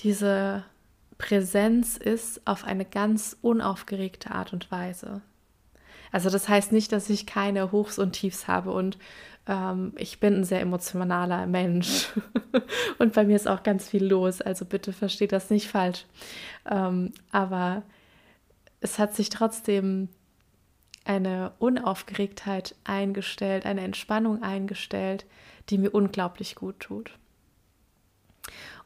diese 0.00 0.64
Präsenz 1.18 1.96
ist 1.96 2.46
auf 2.46 2.64
eine 2.64 2.86
ganz 2.86 3.36
unaufgeregte 3.42 4.30
Art 4.30 4.52
und 4.52 4.70
Weise. 4.70 5.20
Also 6.12 6.30
das 6.30 6.48
heißt 6.48 6.72
nicht, 6.72 6.92
dass 6.92 7.10
ich 7.10 7.26
keine 7.26 7.72
Hochs 7.72 7.98
und 7.98 8.12
Tiefs 8.12 8.48
habe 8.48 8.72
und 8.72 8.98
ähm, 9.46 9.92
ich 9.96 10.20
bin 10.20 10.36
ein 10.36 10.44
sehr 10.44 10.60
emotionaler 10.60 11.46
Mensch 11.46 12.08
und 12.98 13.12
bei 13.12 13.24
mir 13.24 13.36
ist 13.36 13.48
auch 13.48 13.62
ganz 13.62 13.88
viel 13.88 14.04
los. 14.04 14.40
Also 14.40 14.64
bitte 14.64 14.92
versteht 14.92 15.32
das 15.32 15.50
nicht 15.50 15.68
falsch. 15.68 16.06
Ähm, 16.68 17.12
aber 17.32 17.82
es 18.80 18.98
hat 18.98 19.14
sich 19.14 19.28
trotzdem 19.28 20.08
eine 21.04 21.52
Unaufgeregtheit 21.58 22.74
eingestellt, 22.84 23.66
eine 23.66 23.80
Entspannung 23.80 24.42
eingestellt, 24.42 25.26
die 25.68 25.78
mir 25.78 25.90
unglaublich 25.90 26.54
gut 26.54 26.80
tut. 26.80 27.18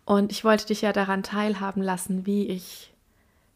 Und 0.05 0.33
ich 0.33 0.45
wollte 0.45 0.67
dich 0.67 0.83
ja 0.83 0.93
daran 0.93 1.23
teilhaben 1.23 1.83
lassen, 1.83 2.27
wie 2.27 2.47
ich 2.47 2.94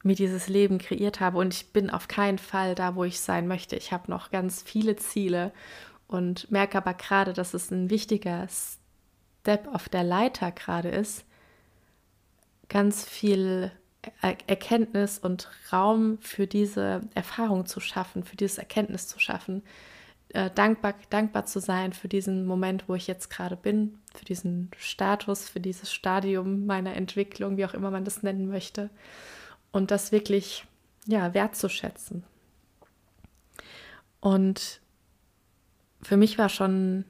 mir 0.02 0.14
dieses 0.14 0.48
Leben 0.48 0.78
kreiert 0.78 1.20
habe. 1.20 1.38
Und 1.38 1.54
ich 1.54 1.72
bin 1.72 1.90
auf 1.90 2.08
keinen 2.08 2.38
Fall 2.38 2.74
da, 2.74 2.94
wo 2.94 3.04
ich 3.04 3.20
sein 3.20 3.48
möchte. 3.48 3.76
Ich 3.76 3.92
habe 3.92 4.10
noch 4.10 4.30
ganz 4.30 4.62
viele 4.62 4.96
Ziele 4.96 5.52
und 6.06 6.50
merke 6.50 6.78
aber 6.78 6.94
gerade, 6.94 7.32
dass 7.32 7.54
es 7.54 7.70
ein 7.70 7.90
wichtiger 7.90 8.46
Step 8.48 9.68
auf 9.72 9.88
der 9.88 10.04
Leiter 10.04 10.50
gerade 10.52 10.88
ist, 10.88 11.24
ganz 12.68 13.04
viel 13.04 13.72
Erkenntnis 14.20 15.18
und 15.18 15.50
Raum 15.72 16.18
für 16.20 16.46
diese 16.46 17.02
Erfahrung 17.14 17.66
zu 17.66 17.80
schaffen, 17.80 18.24
für 18.24 18.36
dieses 18.36 18.58
Erkenntnis 18.58 19.06
zu 19.06 19.18
schaffen, 19.18 19.62
äh, 20.30 20.50
dankbar, 20.50 20.94
dankbar 21.10 21.46
zu 21.46 21.60
sein 21.60 21.92
für 21.92 22.08
diesen 22.08 22.46
Moment, 22.46 22.88
wo 22.88 22.94
ich 22.94 23.06
jetzt 23.06 23.28
gerade 23.28 23.56
bin, 23.56 23.98
für 24.14 24.24
diesen 24.24 24.70
Status, 24.78 25.48
für 25.48 25.60
dieses 25.60 25.92
Stadium 25.92 26.66
meiner 26.66 26.94
Entwicklung, 26.94 27.56
wie 27.56 27.64
auch 27.64 27.74
immer 27.74 27.90
man 27.90 28.04
das 28.04 28.22
nennen 28.22 28.48
möchte. 28.48 28.90
Und 29.72 29.90
das 29.90 30.12
wirklich, 30.12 30.64
ja, 31.06 31.34
wertzuschätzen. 31.34 32.24
Und 34.20 34.80
für 36.02 36.16
mich 36.16 36.38
war 36.38 36.48
schon, 36.48 37.04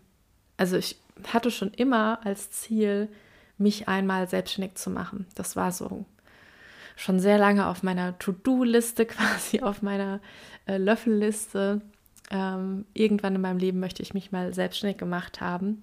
also 0.57 0.77
ich 0.77 1.01
hatte 1.33 1.51
schon 1.51 1.73
immer 1.73 2.25
als 2.25 2.51
Ziel, 2.51 3.09
mich 3.57 3.89
einmal 3.89 4.29
selbstständig 4.29 4.77
zu 4.77 4.91
machen. 4.91 5.27
Das 5.35 5.57
war 5.57 5.73
so 5.73 6.05
schon 6.95 7.21
sehr 7.21 7.39
lange 7.39 7.67
auf 7.67 7.83
meiner 7.83 8.19
To-Do-Liste, 8.19 9.07
quasi 9.07 9.61
auf 9.63 9.83
meiner 9.83 10.21
äh, 10.67 10.79
Löffelliste 10.79 11.81
ähm, 12.31 12.85
irgendwann 12.93 13.35
in 13.35 13.41
meinem 13.41 13.59
Leben 13.59 13.81
möchte 13.81 14.03
ich 14.03 14.15
mich 14.15 14.33
mal 14.33 14.53
selbstständig 14.53 14.99
gemacht 14.99 15.41
haben. 15.41 15.83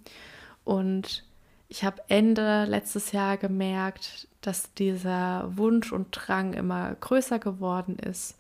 Und 0.64 1.24
ich 1.68 1.84
habe 1.84 2.04
Ende 2.08 2.66
letztes 2.66 3.12
Jahr 3.12 3.38
gemerkt, 3.38 4.28
dass 4.42 4.74
dieser 4.74 5.58
Wunsch 5.58 5.92
und 5.92 6.10
Drang 6.12 6.54
immer 6.54 6.96
größer 6.96 7.40
geworden 7.40 7.98
ist 7.98 8.38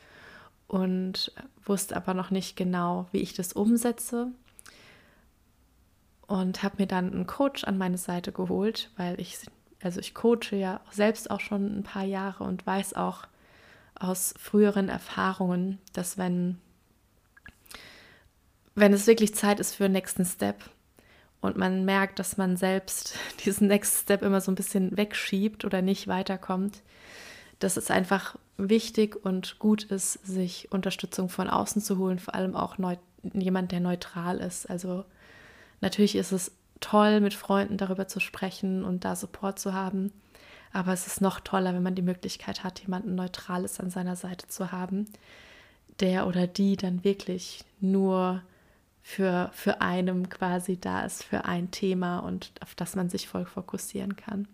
und 0.68 1.32
wusste 1.64 1.96
aber 1.96 2.14
noch 2.14 2.32
nicht 2.32 2.56
genau, 2.56 3.08
wie 3.12 3.20
ich 3.20 3.34
das 3.34 3.54
umsetze. 3.54 4.28
Und 6.28 6.64
habe 6.64 6.76
mir 6.80 6.88
dann 6.88 7.12
einen 7.12 7.28
Coach 7.28 7.64
an 7.64 7.78
meine 7.78 7.98
Seite 7.98 8.32
geholt, 8.32 8.90
weil 8.98 9.20
ich, 9.20 9.38
also 9.82 10.00
ich 10.00 10.16
coache 10.16 10.56
ja 10.56 10.82
selbst 10.90 11.30
auch 11.30 11.40
schon 11.40 11.80
ein 11.80 11.84
paar 11.84 12.04
Jahre 12.04 12.44
und 12.44 12.66
weiß 12.66 12.94
auch 12.94 13.28
aus 14.00 14.34
früheren 14.38 14.90
Erfahrungen, 14.90 15.80
dass 15.94 16.18
wenn 16.18 16.60
wenn 18.76 18.92
es 18.92 19.08
wirklich 19.08 19.34
Zeit 19.34 19.60
ist 19.60 19.74
für 19.74 19.84
den 19.84 19.94
nächsten 19.94 20.26
Step 20.26 20.70
und 21.46 21.58
man 21.58 21.86
merkt, 21.86 22.20
dass 22.20 22.38
man 22.38 22.58
selbst 22.58 23.16
diesen 23.46 23.68
Next 23.68 24.02
Step 24.04 24.22
immer 24.22 24.42
so 24.42 24.52
ein 24.52 24.56
bisschen 24.56 24.98
wegschiebt 24.98 25.66
oder 25.66 25.82
nicht 25.82 26.08
weiterkommt, 26.08 26.82
dass 27.60 27.78
es 27.78 27.90
einfach 27.90 28.36
wichtig 28.58 29.26
und 29.26 29.60
gut 29.60 29.84
ist, 29.84 30.14
sich 30.26 30.72
Unterstützung 30.72 31.30
von 31.30 31.50
außen 31.50 31.82
zu 31.82 31.98
holen, 31.98 32.20
vor 32.20 32.36
allem 32.36 32.56
auch 32.56 32.78
jemand, 33.34 33.72
der 33.72 33.80
neutral 33.80 34.38
ist. 34.38 34.70
Also 34.70 35.06
natürlich 35.82 36.16
ist 36.16 36.32
es 36.32 36.52
toll, 36.80 37.22
mit 37.22 37.34
Freunden 37.34 37.78
darüber 37.78 38.08
zu 38.08 38.20
sprechen 38.20 38.84
und 38.84 39.06
da 39.06 39.16
Support 39.16 39.60
zu 39.60 39.74
haben. 39.74 40.12
Aber 40.74 40.92
es 40.92 41.08
ist 41.08 41.22
noch 41.22 41.40
toller, 41.40 41.74
wenn 41.74 41.84
man 41.84 41.96
die 41.96 42.02
Möglichkeit 42.02 42.64
hat, 42.64 42.82
jemanden 42.82 43.16
Neutrales 43.16 43.80
an 43.80 43.90
seiner 43.90 44.18
Seite 44.18 44.48
zu 44.48 44.72
haben, 44.72 45.06
der 46.02 46.28
oder 46.28 46.48
die 46.48 46.76
dann 46.76 47.04
wirklich 47.04 47.64
nur 47.80 48.42
für, 49.08 49.52
für 49.54 49.82
einem 49.82 50.30
quasi 50.30 50.80
da 50.80 51.06
ist, 51.06 51.24
für 51.24 51.46
ein 51.46 51.70
Thema 51.70 52.20
und 52.20 52.52
auf 52.60 52.74
das 52.74 52.96
man 52.96 53.08
sich 53.08 53.28
voll 53.28 53.46
fokussieren 53.46 54.16
kann. 54.16 54.48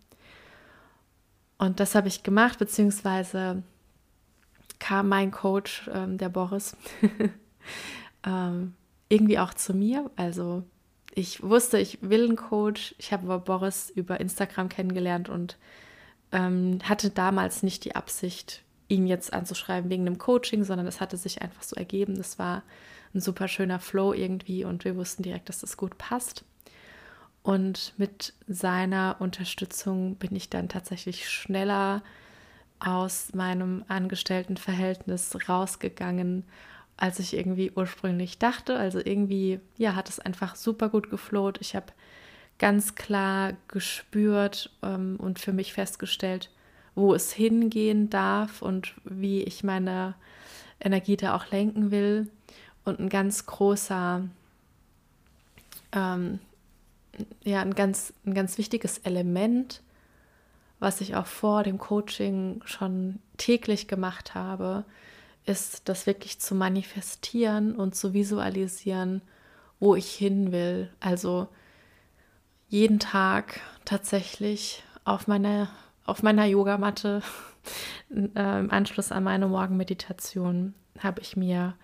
Und 1.57 1.79
das 1.79 1.95
habe 1.95 2.09
ich 2.09 2.21
gemacht, 2.21 2.59
beziehungsweise 2.59 3.63
kam 4.77 5.07
mein 5.07 5.31
Coach, 5.31 5.89
ähm, 5.93 6.17
der 6.17 6.27
Boris, 6.27 6.75
ähm, 8.25 8.73
irgendwie 9.07 9.39
auch 9.39 9.53
zu 9.53 9.73
mir. 9.73 10.11
Also 10.17 10.63
ich 11.15 11.41
wusste, 11.41 11.77
ich 11.77 11.99
will 12.01 12.25
einen 12.25 12.35
Coach. 12.35 12.93
Ich 12.97 13.13
habe 13.13 13.23
aber 13.23 13.39
Boris 13.39 13.89
über 13.89 14.19
Instagram 14.19 14.67
kennengelernt 14.67 15.29
und 15.29 15.57
ähm, 16.33 16.79
hatte 16.83 17.09
damals 17.09 17.63
nicht 17.63 17.85
die 17.85 17.95
Absicht, 17.95 18.63
ihn 18.89 19.07
jetzt 19.07 19.31
anzuschreiben 19.31 19.89
wegen 19.89 20.05
einem 20.05 20.17
Coaching, 20.17 20.65
sondern 20.65 20.87
es 20.87 20.99
hatte 20.99 21.15
sich 21.15 21.41
einfach 21.41 21.63
so 21.63 21.77
ergeben. 21.77 22.17
Das 22.17 22.37
war 22.37 22.63
ein 23.13 23.21
super 23.21 23.47
schöner 23.47 23.79
Flow 23.79 24.13
irgendwie 24.13 24.63
und 24.65 24.85
wir 24.85 24.95
wussten 24.95 25.23
direkt, 25.23 25.49
dass 25.49 25.59
das 25.59 25.77
gut 25.77 25.97
passt. 25.97 26.45
Und 27.43 27.93
mit 27.97 28.33
seiner 28.47 29.15
Unterstützung 29.19 30.15
bin 30.15 30.35
ich 30.35 30.49
dann 30.49 30.69
tatsächlich 30.69 31.27
schneller 31.27 32.03
aus 32.79 33.33
meinem 33.33 33.83
Angestelltenverhältnis 33.87 35.37
rausgegangen, 35.47 36.43
als 36.97 37.19
ich 37.19 37.35
irgendwie 37.35 37.71
ursprünglich 37.75 38.37
dachte. 38.37 38.77
Also 38.77 38.99
irgendwie, 38.99 39.59
ja, 39.77 39.95
hat 39.95 40.09
es 40.09 40.19
einfach 40.19 40.55
super 40.55 40.89
gut 40.89 41.09
geflowt. 41.09 41.59
Ich 41.61 41.75
habe 41.75 41.87
ganz 42.59 42.93
klar 42.93 43.53
gespürt 43.67 44.71
ähm, 44.83 45.15
und 45.19 45.39
für 45.39 45.51
mich 45.51 45.73
festgestellt, 45.73 46.51
wo 46.93 47.13
es 47.13 47.33
hingehen 47.33 48.09
darf 48.09 48.61
und 48.61 48.93
wie 49.03 49.41
ich 49.43 49.63
meine 49.63 50.13
Energie 50.79 51.17
da 51.17 51.35
auch 51.35 51.49
lenken 51.51 51.89
will. 51.89 52.27
Und 52.83 52.99
ein 52.99 53.09
ganz 53.09 53.45
großer, 53.45 54.23
ähm, 55.91 56.39
ja, 57.43 57.61
ein 57.61 57.75
ganz, 57.75 58.13
ein 58.25 58.33
ganz 58.33 58.57
wichtiges 58.57 58.99
Element, 58.99 59.81
was 60.79 61.01
ich 61.01 61.15
auch 61.15 61.27
vor 61.27 61.63
dem 61.63 61.77
Coaching 61.77 62.61
schon 62.65 63.19
täglich 63.37 63.87
gemacht 63.87 64.33
habe, 64.33 64.83
ist 65.45 65.89
das 65.89 66.07
wirklich 66.07 66.39
zu 66.39 66.55
manifestieren 66.55 67.75
und 67.75 67.95
zu 67.95 68.13
visualisieren, 68.13 69.21
wo 69.79 69.95
ich 69.95 70.11
hin 70.11 70.51
will. 70.51 70.89
Also 70.99 71.47
jeden 72.69 72.99
Tag 72.99 73.59
tatsächlich 73.85 74.83
auf 75.03 75.27
meiner, 75.27 75.69
auf 76.05 76.23
meiner 76.23 76.45
Yogamatte 76.45 77.21
äh, 78.09 78.59
im 78.59 78.71
Anschluss 78.71 79.11
an 79.11 79.23
meine 79.23 79.47
Morgenmeditation 79.47 80.73
habe 80.99 81.21
ich 81.21 81.35
mir 81.35 81.75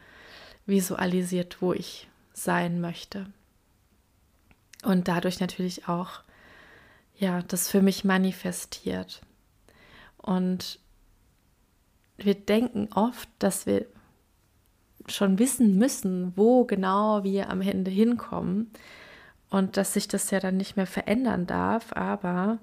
visualisiert, 0.68 1.62
wo 1.62 1.74
ich 1.74 2.08
sein 2.34 2.80
möchte. 2.80 3.26
Und 4.84 5.08
dadurch 5.08 5.40
natürlich 5.40 5.88
auch, 5.88 6.22
ja, 7.18 7.42
das 7.42 7.70
für 7.70 7.82
mich 7.82 8.04
manifestiert. 8.04 9.22
Und 10.18 10.80
wir 12.18 12.36
denken 12.36 12.90
oft, 12.94 13.30
dass 13.40 13.66
wir 13.66 13.86
schon 15.08 15.40
wissen 15.40 15.78
müssen, 15.78 16.34
wo 16.36 16.66
genau 16.66 17.24
wir 17.24 17.50
am 17.50 17.62
Ende 17.62 17.90
hinkommen 17.90 18.72
und 19.50 19.78
dass 19.78 19.94
sich 19.94 20.08
das 20.08 20.30
ja 20.32 20.40
dann 20.40 20.58
nicht 20.58 20.76
mehr 20.76 20.88
verändern 20.88 21.48
darf, 21.48 21.94
aber 21.94 22.60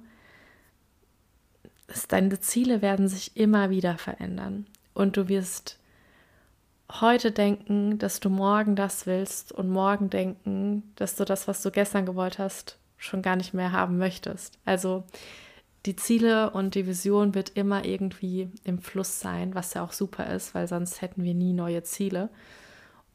deine 2.09 2.39
Ziele 2.41 2.83
werden 2.83 3.09
sich 3.09 3.37
immer 3.37 3.71
wieder 3.71 3.97
verändern 3.97 4.67
und 4.93 5.17
du 5.17 5.29
wirst 5.29 5.79
heute 6.91 7.33
denken, 7.33 7.99
dass 7.99 8.21
du 8.21 8.31
morgen 8.31 8.77
das 8.77 9.07
willst 9.07 9.53
und 9.53 9.71
morgen 9.71 10.11
denken, 10.11 10.93
dass 10.97 11.17
du 11.17 11.25
das, 11.25 11.49
was 11.49 11.63
du 11.63 11.71
gestern 11.71 12.07
gewollt 12.07 12.39
hast, 12.39 12.79
schon 12.97 13.23
gar 13.23 13.37
nicht 13.37 13.55
mehr 13.55 13.73
haben 13.73 13.99
möchtest. 13.99 14.59
Also 14.65 15.05
die 15.87 15.97
Ziele 15.97 16.51
und 16.51 16.75
die 16.75 16.87
Vision 16.87 17.35
wird 17.35 17.51
immer 17.51 17.85
irgendwie 17.85 18.51
im 18.65 18.79
Fluss 18.79 19.21
sein, 19.21 19.55
was 19.55 19.75
ja 19.75 19.85
auch 19.85 19.93
super 19.93 20.27
ist, 20.33 20.55
weil 20.55 20.67
sonst 20.67 21.03
hätten 21.03 21.25
wir 21.25 21.35
nie 21.35 21.53
neue 21.53 21.83
Ziele. 21.83 22.31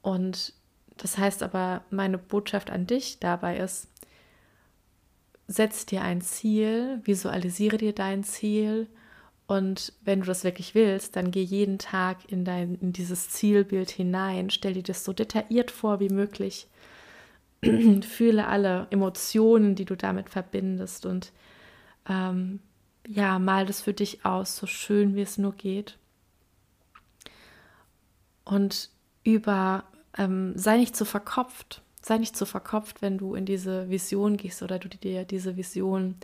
Und 0.01 0.53
das 0.97 1.17
heißt 1.17 1.43
aber, 1.43 1.83
meine 1.89 2.17
Botschaft 2.17 2.69
an 2.69 2.85
dich 2.85 3.19
dabei 3.19 3.57
ist, 3.57 3.87
setz 5.47 5.85
dir 5.85 6.03
ein 6.03 6.21
Ziel, 6.21 7.01
visualisiere 7.03 7.77
dir 7.77 7.93
dein 7.93 8.23
Ziel 8.23 8.87
und 9.49 9.93
wenn 10.03 10.19
du 10.19 10.27
das 10.27 10.43
wirklich 10.43 10.75
willst, 10.75 11.15
dann 11.15 11.31
geh 11.31 11.41
jeden 11.41 11.79
Tag 11.79 12.31
in, 12.31 12.45
dein, 12.45 12.75
in 12.75 12.93
dieses 12.93 13.31
Zielbild 13.31 13.89
hinein, 13.89 14.51
stell 14.51 14.73
dir 14.73 14.83
das 14.83 15.03
so 15.03 15.11
detailliert 15.11 15.71
vor 15.71 15.99
wie 15.99 16.09
möglich, 16.09 16.67
fühle 17.63 18.45
alle 18.45 18.85
Emotionen, 18.91 19.73
die 19.73 19.85
du 19.85 19.95
damit 19.95 20.29
verbindest 20.29 21.07
und 21.07 21.31
ähm, 22.07 22.59
ja, 23.07 23.39
mal 23.39 23.65
das 23.65 23.81
für 23.81 23.91
dich 23.91 24.23
aus, 24.23 24.55
so 24.55 24.67
schön 24.67 25.15
wie 25.15 25.23
es 25.23 25.39
nur 25.39 25.53
geht. 25.53 25.97
Und 28.45 28.91
über, 29.23 29.83
ähm, 30.15 30.55
sei 30.59 30.77
nicht 30.77 30.95
zu 30.95 31.05
verkopft, 31.05 31.81
sei 32.03 32.19
nicht 32.19 32.37
zu 32.37 32.45
verkopft, 32.45 33.01
wenn 33.01 33.17
du 33.17 33.33
in 33.33 33.47
diese 33.47 33.89
Vision 33.89 34.37
gehst 34.37 34.61
oder 34.61 34.77
du 34.77 34.89
dir 34.89 35.25
diese 35.25 35.57
Vision 35.57 36.17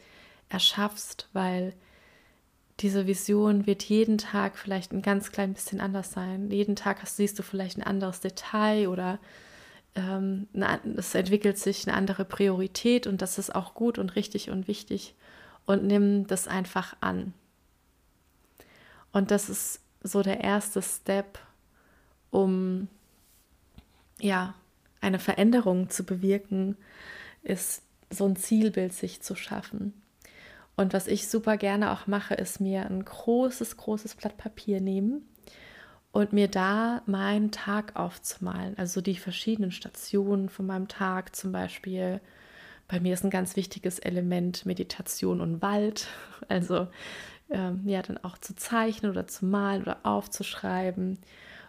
erschaffst, 0.48 1.28
weil 1.34 1.74
diese 2.82 3.08
Vision 3.08 3.66
wird 3.68 3.84
jeden 3.84 4.18
Tag 4.18 4.58
vielleicht 4.58 4.92
ein 4.92 5.02
ganz 5.02 5.32
klein 5.32 5.54
bisschen 5.54 5.80
anders 5.80 6.12
sein. 6.12 6.52
Jeden 6.52 6.76
Tag 6.76 7.02
hast, 7.02 7.16
siehst 7.18 7.40
du 7.40 7.44
vielleicht 7.44 7.78
ein 7.78 7.84
anderes 7.84 8.20
Detail 8.20 8.90
oder 8.90 9.20
ähm, 9.96 10.48
es 10.98 11.16
entwickelt 11.16 11.58
sich 11.58 11.88
eine 11.88 11.96
andere 11.96 12.26
Priorität 12.26 13.08
und 13.08 13.22
das 13.22 13.38
ist 13.38 13.56
auch 13.56 13.74
gut 13.74 13.98
und 13.98 14.16
richtig 14.16 14.50
und 14.50 14.68
wichtig 14.68 15.16
und 15.66 15.86
nimm 15.86 16.28
das 16.28 16.48
einfach 16.48 16.96
an. 17.00 17.34
Und 19.14 19.32
das 19.32 19.50
ist 19.50 19.80
so 20.04 20.22
der 20.22 20.42
erste 20.42 20.82
Step, 20.82 21.40
um 22.30 22.90
ja, 24.20 24.54
eine 25.00 25.20
Veränderung 25.20 25.90
zu 25.90 26.04
bewirken, 26.04 26.76
ist 27.44 27.84
so 28.10 28.26
ein 28.26 28.36
Zielbild 28.36 28.94
sich 28.94 29.22
zu 29.22 29.36
schaffen. 29.36 29.94
Und 30.76 30.94
was 30.94 31.08
ich 31.08 31.28
super 31.28 31.58
gerne 31.58 31.92
auch 31.92 32.08
mache, 32.08 32.34
ist 32.34 32.60
mir 32.60 32.86
ein 32.86 33.04
großes, 33.04 33.78
großes 33.78 34.16
Blatt 34.16 34.38
Papier 34.38 34.82
nehmen 34.82 35.26
und 36.12 36.34
mir 36.34 36.48
da 36.48 37.02
meinen 37.06 37.52
Tag 37.52 37.96
aufzumalen. 37.96 38.78
Also 38.78 39.02
die 39.02 39.16
verschiedenen 39.16 39.72
Stationen 39.72 40.50
von 40.50 40.66
meinem 40.66 40.88
Tag 40.88 41.36
zum 41.36 41.52
Beispiel 41.52 42.20
bei 42.88 43.00
mir 43.00 43.14
ist 43.14 43.24
ein 43.24 43.32
ganz 43.32 43.56
wichtiges 43.56 44.00
Element 44.00 44.66
Meditation 44.66 45.42
und 45.42 45.62
Wald. 45.62 46.08
Also 46.48 46.88
ähm, 47.50 47.82
ja, 47.86 48.02
dann 48.04 48.20
auch 48.24 48.38
zu 48.38 48.56
zeichnen 48.56 49.10
oder 49.10 49.26
zu 49.26 49.46
malen 49.46 49.82
oder 49.82 49.98
aufzuschreiben. 50.04 51.18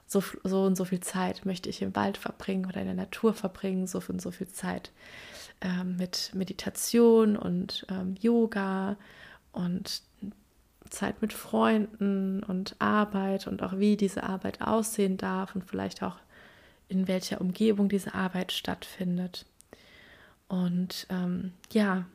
So, 0.06 0.22
so 0.44 0.64
und 0.64 0.76
so 0.76 0.84
viel 0.84 1.00
Zeit 1.00 1.46
möchte 1.46 1.70
ich 1.70 1.80
im 1.80 1.96
Wald 1.96 2.18
verbringen 2.18 2.66
oder 2.66 2.80
in 2.80 2.86
der 2.86 2.94
Natur 2.94 3.32
verbringen, 3.32 3.86
so 3.86 4.02
und 4.08 4.20
so 4.20 4.30
viel 4.30 4.48
Zeit 4.48 4.92
ähm, 5.60 5.96
mit 5.96 6.30
Meditation 6.34 7.36
und 7.36 7.86
ähm, 7.90 8.16
Yoga 8.20 8.96
und 9.52 10.02
Zeit 10.90 11.22
mit 11.22 11.32
Freunden 11.32 12.42
und 12.42 12.76
Arbeit 12.78 13.46
und 13.46 13.62
auch 13.62 13.78
wie 13.78 13.96
diese 13.96 14.22
Arbeit 14.22 14.60
aussehen 14.60 15.16
darf 15.16 15.54
und 15.54 15.64
vielleicht 15.64 16.02
auch 16.02 16.16
in 16.88 17.08
welcher 17.08 17.40
Umgebung 17.40 17.88
diese 17.88 18.14
Arbeit 18.14 18.52
stattfindet. 18.52 19.46
Und 20.48 21.06
ähm, 21.10 21.52
ja, 21.72 22.06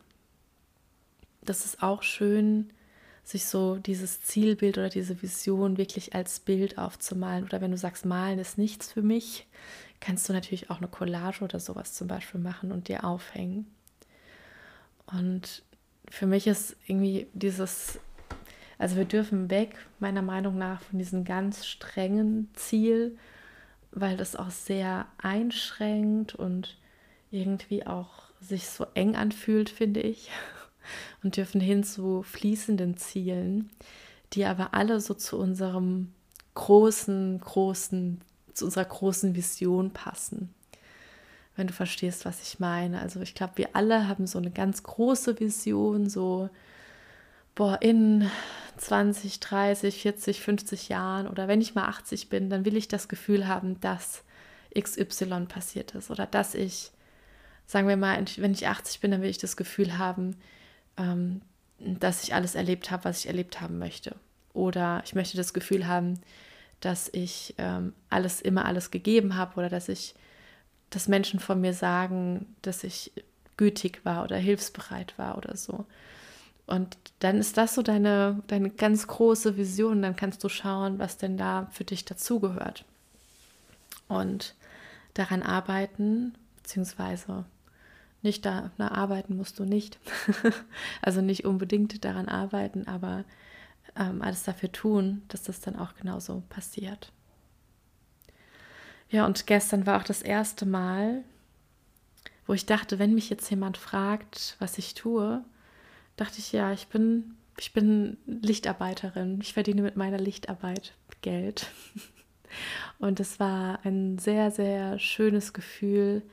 das 1.43 1.65
ist 1.65 1.83
auch 1.83 2.03
schön, 2.03 2.69
sich 3.23 3.45
so 3.45 3.75
dieses 3.77 4.21
Zielbild 4.21 4.77
oder 4.77 4.89
diese 4.89 5.21
Vision 5.21 5.77
wirklich 5.77 6.15
als 6.15 6.39
Bild 6.39 6.77
aufzumalen. 6.77 7.43
Oder 7.43 7.61
wenn 7.61 7.71
du 7.71 7.77
sagst, 7.77 8.05
malen 8.05 8.39
ist 8.39 8.57
nichts 8.57 8.91
für 8.91 9.01
mich, 9.01 9.47
kannst 10.01 10.27
du 10.27 10.33
natürlich 10.33 10.69
auch 10.69 10.79
eine 10.79 10.87
Collage 10.87 11.43
oder 11.43 11.59
sowas 11.59 11.93
zum 11.93 12.07
Beispiel 12.07 12.41
machen 12.41 12.71
und 12.73 12.89
dir 12.89 13.05
aufhängen. 13.05 13.67
Und 15.05 15.63
für 16.09 16.25
mich 16.25 16.47
ist 16.47 16.75
irgendwie 16.87 17.27
dieses, 17.33 17.99
also 18.77 18.97
wir 18.97 19.05
dürfen 19.05 19.49
weg, 19.49 19.77
meiner 19.99 20.21
Meinung 20.21 20.57
nach, 20.57 20.81
von 20.81 20.99
diesem 20.99 21.23
ganz 21.23 21.65
strengen 21.65 22.49
Ziel, 22.55 23.17
weil 23.91 24.17
das 24.17 24.35
auch 24.35 24.49
sehr 24.49 25.07
einschränkt 25.17 26.35
und 26.35 26.77
irgendwie 27.29 27.85
auch 27.85 28.23
sich 28.41 28.67
so 28.67 28.87
eng 28.95 29.15
anfühlt, 29.15 29.69
finde 29.69 30.01
ich, 30.01 30.31
und 31.23 31.37
dürfen 31.37 31.61
hin 31.61 31.83
zu 31.83 32.23
fließenden 32.23 32.97
Zielen, 32.97 33.69
die 34.33 34.45
aber 34.45 34.73
alle 34.73 34.99
so 34.99 35.13
zu 35.13 35.37
unserem 35.37 36.11
großen, 36.55 37.39
großen, 37.39 38.21
zu 38.53 38.65
unserer 38.65 38.85
großen 38.85 39.35
Vision 39.35 39.91
passen. 39.91 40.53
Wenn 41.55 41.67
du 41.67 41.73
verstehst, 41.73 42.25
was 42.25 42.41
ich 42.41 42.59
meine. 42.59 43.01
Also 43.01 43.21
ich 43.21 43.35
glaube, 43.35 43.53
wir 43.57 43.75
alle 43.75 44.07
haben 44.07 44.25
so 44.25 44.39
eine 44.39 44.51
ganz 44.51 44.83
große 44.83 45.39
Vision, 45.39 46.09
so, 46.09 46.49
boah, 47.55 47.81
in 47.81 48.29
20, 48.77 49.39
30, 49.39 50.01
40, 50.01 50.41
50 50.41 50.89
Jahren 50.89 51.27
oder 51.27 51.47
wenn 51.47 51.61
ich 51.61 51.75
mal 51.75 51.85
80 51.85 52.29
bin, 52.29 52.49
dann 52.49 52.65
will 52.65 52.77
ich 52.77 52.87
das 52.87 53.07
Gefühl 53.07 53.47
haben, 53.47 53.79
dass 53.81 54.23
XY 54.77 55.45
passiert 55.47 55.93
ist 55.93 56.09
oder 56.09 56.25
dass 56.25 56.55
ich 56.55 56.91
sagen 57.71 57.87
wir 57.87 57.95
mal, 57.95 58.21
wenn 58.37 58.51
ich 58.51 58.67
80 58.67 58.99
bin, 58.99 59.11
dann 59.11 59.21
will 59.21 59.29
ich 59.29 59.37
das 59.37 59.55
Gefühl 59.55 59.97
haben, 59.97 60.35
ähm, 60.97 61.41
dass 61.79 62.21
ich 62.23 62.33
alles 62.33 62.53
erlebt 62.55 62.91
habe, 62.91 63.05
was 63.05 63.19
ich 63.19 63.27
erlebt 63.27 63.61
haben 63.61 63.79
möchte. 63.79 64.15
Oder 64.53 65.01
ich 65.05 65.15
möchte 65.15 65.37
das 65.37 65.53
Gefühl 65.53 65.87
haben, 65.87 66.19
dass 66.81 67.09
ich 67.13 67.55
ähm, 67.57 67.93
alles 68.09 68.41
immer 68.41 68.65
alles 68.65 68.91
gegeben 68.91 69.35
habe 69.35 69.55
oder 69.57 69.69
dass 69.69 69.87
ich, 69.87 70.15
dass 70.89 71.07
Menschen 71.07 71.39
von 71.39 71.61
mir 71.61 71.73
sagen, 71.73 72.55
dass 72.61 72.83
ich 72.83 73.11
gütig 73.57 74.03
war 74.03 74.23
oder 74.23 74.37
hilfsbereit 74.37 75.17
war 75.17 75.37
oder 75.37 75.55
so. 75.55 75.85
Und 76.65 76.97
dann 77.19 77.37
ist 77.37 77.57
das 77.57 77.75
so 77.75 77.81
deine, 77.81 78.41
deine 78.47 78.69
ganz 78.69 79.07
große 79.07 79.57
Vision. 79.57 80.01
Dann 80.01 80.15
kannst 80.15 80.43
du 80.43 80.49
schauen, 80.49 80.99
was 80.99 81.17
denn 81.17 81.37
da 81.37 81.67
für 81.71 81.83
dich 81.83 82.05
dazugehört. 82.05 82.85
Und 84.07 84.55
daran 85.13 85.43
arbeiten, 85.43 86.33
beziehungsweise 86.57 87.45
nicht 88.21 88.45
daran 88.45 88.71
arbeiten 88.79 89.35
musst 89.35 89.59
du 89.59 89.65
nicht. 89.65 89.99
also 91.01 91.21
nicht 91.21 91.45
unbedingt 91.45 92.05
daran 92.05 92.27
arbeiten, 92.27 92.87
aber 92.87 93.25
ähm, 93.95 94.21
alles 94.21 94.43
dafür 94.43 94.71
tun, 94.71 95.23
dass 95.27 95.43
das 95.43 95.61
dann 95.61 95.75
auch 95.75 95.95
genauso 95.95 96.43
passiert. 96.49 97.11
Ja, 99.09 99.25
und 99.25 99.45
gestern 99.45 99.85
war 99.85 99.99
auch 99.99 100.05
das 100.05 100.21
erste 100.21 100.65
Mal, 100.65 101.23
wo 102.47 102.53
ich 102.53 102.65
dachte, 102.65 102.97
wenn 102.97 103.13
mich 103.13 103.29
jetzt 103.29 103.49
jemand 103.49 103.77
fragt, 103.77 104.55
was 104.59 104.77
ich 104.77 104.93
tue, 104.93 105.43
dachte 106.15 106.39
ich, 106.39 106.51
ja, 106.51 106.71
ich 106.71 106.87
bin, 106.87 107.35
ich 107.57 107.73
bin 107.73 108.17
Lichtarbeiterin. 108.25 109.39
Ich 109.41 109.53
verdiene 109.53 109.81
mit 109.81 109.97
meiner 109.97 110.17
Lichtarbeit 110.17 110.93
Geld. 111.21 111.67
Und 112.99 113.19
es 113.19 113.39
war 113.39 113.79
ein 113.85 114.17
sehr, 114.17 114.51
sehr 114.51 114.99
schönes 114.99 115.53
Gefühl, 115.53 116.23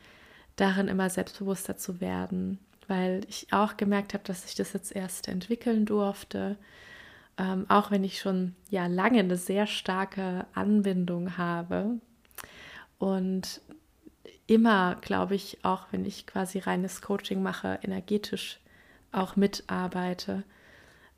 darin 0.56 0.88
immer 0.88 1.08
selbstbewusster 1.08 1.76
zu 1.76 2.00
werden, 2.00 2.58
weil 2.88 3.20
ich 3.28 3.52
auch 3.52 3.76
gemerkt 3.76 4.14
habe, 4.14 4.24
dass 4.24 4.44
ich 4.44 4.54
das 4.54 4.72
jetzt 4.72 4.94
erst 4.94 5.28
entwickeln 5.28 5.86
durfte, 5.86 6.56
ähm, 7.38 7.66
auch 7.68 7.90
wenn 7.90 8.04
ich 8.04 8.20
schon 8.20 8.54
ja 8.68 8.86
lange 8.86 9.20
eine 9.20 9.36
sehr 9.36 9.66
starke 9.66 10.46
Anbindung 10.54 11.38
habe 11.38 12.00
und 12.98 13.60
immer, 14.46 14.96
glaube 14.96 15.36
ich, 15.36 15.64
auch 15.64 15.86
wenn 15.92 16.04
ich 16.04 16.26
quasi 16.26 16.58
reines 16.58 17.00
Coaching 17.00 17.42
mache, 17.42 17.78
energetisch 17.82 18.58
auch 19.12 19.36
mitarbeite. 19.36 20.42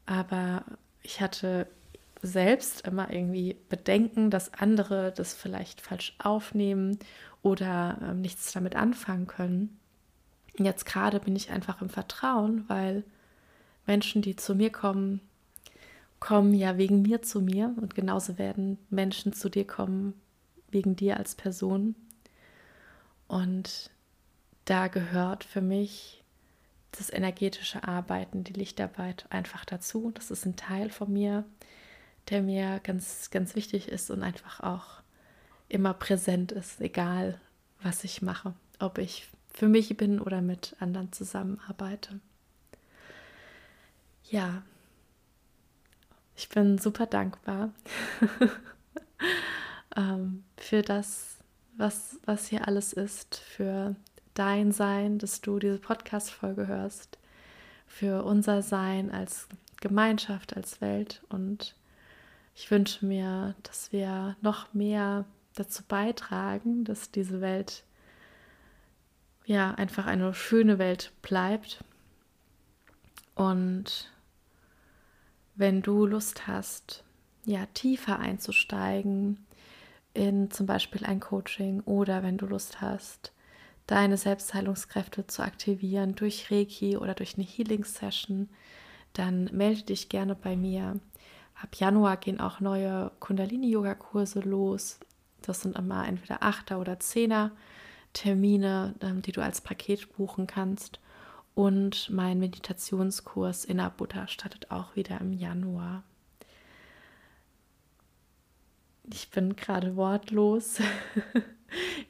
Aber 0.05 0.65
ich 1.03 1.21
hatte 1.21 1.67
selbst 2.23 2.87
immer 2.87 3.11
irgendwie 3.11 3.57
Bedenken, 3.69 4.31
dass 4.31 4.53
andere 4.53 5.13
das 5.17 5.33
vielleicht 5.33 5.81
falsch 5.81 6.15
aufnehmen 6.19 6.99
oder 7.43 7.99
äh, 8.03 8.15
nichts 8.15 8.53
damit 8.53 8.77
anfangen 8.77 9.27
können. 9.27 9.79
Jetzt 10.59 10.85
gerade 10.85 11.21
bin 11.21 11.35
ich 11.35 11.51
einfach 11.51 11.81
im 11.81 11.89
Vertrauen, 11.89 12.65
weil 12.69 13.05
Menschen, 13.87 14.21
die 14.21 14.37
zu 14.37 14.55
mir 14.55 14.71
kommen, 14.71 15.21
kommen 16.21 16.55
ja 16.55 16.77
wegen 16.77 17.03
mir 17.03 17.23
zu 17.23 17.41
mir 17.41 17.75
und 17.81 17.95
genauso 17.95 18.39
werden 18.39 18.79
Menschen 18.91 19.33
zu 19.33 19.49
dir 19.49 19.67
kommen 19.67 20.15
wegen 20.71 20.95
dir 20.95 21.17
als 21.17 21.35
Person. 21.35 21.95
Und 23.27 23.91
da 24.67 24.89
gehört 24.89 25.45
für 25.45 25.63
mich 25.63 26.23
das 26.93 27.13
energetische 27.13 27.85
Arbeiten, 27.85 28.45
die 28.45 28.53
Lichtarbeit 28.53 29.27
einfach 29.31 29.65
dazu. 29.65 30.11
Das 30.15 30.31
ist 30.31 30.45
ein 30.45 30.57
Teil 30.57 30.91
von 30.91 31.13
mir, 31.13 31.45
der 32.29 32.43
mir 32.43 32.81
ganz, 32.81 33.31
ganz 33.31 33.55
wichtig 33.55 33.89
ist 33.89 34.11
und 34.11 34.23
einfach 34.23 34.61
auch 34.61 35.03
immer 35.69 35.95
präsent 35.95 36.53
ist, 36.53 36.81
egal 36.81 37.41
was 37.83 38.05
ich 38.05 38.23
mache, 38.23 38.55
ob 38.79 38.99
ich 38.99 39.29
für 39.53 39.69
mich 39.69 39.97
bin 39.97 40.21
oder 40.21 40.43
mit 40.43 40.77
anderen 40.81 41.13
zusammenarbeite. 41.13 42.21
Ja, 44.29 44.63
ich 46.37 46.49
bin 46.49 46.79
super 46.79 47.07
dankbar 47.07 47.71
ähm, 49.97 50.45
für 50.57 50.83
das, 50.83 51.37
was, 51.77 52.19
was 52.25 52.49
hier 52.49 52.66
alles 52.66 52.93
ist, 52.93 53.37
für 53.37 53.95
dein 54.35 54.73
Sein, 54.73 55.19
dass 55.19 55.40
du 55.40 55.59
diese 55.59 55.79
Podcast-Folge 55.79 56.66
hörst, 56.66 57.19
für 57.87 58.25
unser 58.25 58.62
Sein 58.62 59.11
als 59.11 59.49
Gemeinschaft, 59.81 60.57
als 60.57 60.81
Welt. 60.81 61.23
Und 61.29 61.75
ich 62.55 62.71
wünsche 62.71 63.05
mir, 63.05 63.55
dass 63.62 63.93
wir 63.93 64.37
noch 64.40 64.73
mehr 64.73 65.25
dazu 65.55 65.83
beitragen, 65.87 66.85
dass 66.85 67.11
diese 67.11 67.40
Welt 67.40 67.85
ja 69.45 69.73
einfach 69.73 70.07
eine 70.07 70.33
schöne 70.35 70.79
Welt 70.79 71.12
bleibt. 71.23 71.83
Und 73.35 74.11
wenn 75.61 75.83
du 75.83 76.07
Lust 76.07 76.46
hast, 76.46 77.05
ja, 77.44 77.66
tiefer 77.75 78.18
einzusteigen 78.18 79.46
in 80.14 80.51
zum 80.51 80.66
Beispiel 80.66 81.05
ein 81.05 81.20
Coaching 81.20 81.81
oder 81.83 82.23
wenn 82.23 82.37
du 82.37 82.46
Lust 82.46 82.81
hast, 82.81 83.33
deine 83.87 84.16
Selbstheilungskräfte 84.16 85.27
zu 85.27 85.42
aktivieren 85.42 86.14
durch 86.14 86.51
Reiki 86.51 86.96
oder 86.96 87.14
durch 87.14 87.37
eine 87.37 87.46
Healing 87.46 87.85
Session, 87.85 88.49
dann 89.12 89.44
melde 89.53 89.83
dich 89.83 90.09
gerne 90.09 90.35
bei 90.35 90.57
mir. 90.57 90.99
Ab 91.61 91.77
Januar 91.77 92.16
gehen 92.16 92.40
auch 92.40 92.61
neue 92.61 93.12
Kundalini-Yoga-Kurse 93.20 94.40
los. 94.40 94.99
Das 95.42 95.61
sind 95.61 95.77
immer 95.77 96.09
entweder 96.09 96.42
Achter 96.42 96.81
oder 96.81 97.01
Zehner 97.01 97.53
Termine, 98.12 98.94
ähm, 99.03 99.23
die 99.23 99.33
du 99.33 99.42
als 99.42 99.61
Paket 99.61 100.16
buchen 100.16 100.46
kannst. 100.46 101.01
Und 101.55 102.11
mein 102.11 102.39
Meditationskurs 102.39 103.65
Inner 103.65 103.91
Buddha 103.91 104.29
startet 104.29 104.71
auch 104.71 104.97
wieder 104.97 105.21
im 105.21 105.33
Januar. 105.33 106.03
Ich 109.13 109.31
bin 109.31 109.57
gerade 109.57 109.97
wortlos. 109.97 110.81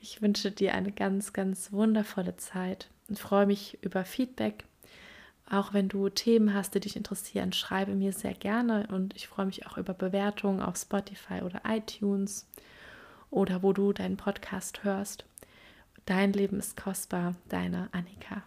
Ich 0.01 0.23
wünsche 0.23 0.51
dir 0.51 0.75
eine 0.75 0.91
ganz, 0.91 1.35
ganz 1.35 1.73
wundervolle 1.73 2.37
Zeit 2.37 2.89
und 3.09 3.19
freue 3.19 3.47
mich 3.47 3.79
über 3.83 4.05
Feedback. 4.07 4.65
Auch 5.49 5.75
wenn 5.75 5.89
du 5.89 6.09
Themen 6.09 6.55
hast, 6.55 6.75
die 6.75 6.81
dich 6.81 6.97
interessieren, 6.97 7.53
schreibe 7.53 7.95
mir 7.95 8.13
sehr 8.13 8.35
gerne 8.35 8.87
und 8.87 9.15
ich 9.17 9.27
freue 9.29 9.47
mich 9.47 9.67
auch 9.67 9.77
über 9.77 9.95
Bewertungen 9.95 10.63
auf 10.63 10.77
Spotify 10.77 11.43
oder 11.43 11.63
iTunes 11.69 12.49
oder 13.31 13.63
wo 13.63 13.73
du 13.73 13.93
deinen 13.93 14.17
Podcast 14.17 14.85
hörst. 14.85 15.25
Dein 16.07 16.33
Leben 16.33 16.59
ist 16.59 16.77
kostbar, 16.77 17.35
deine 17.49 17.89
Annika. 17.93 18.43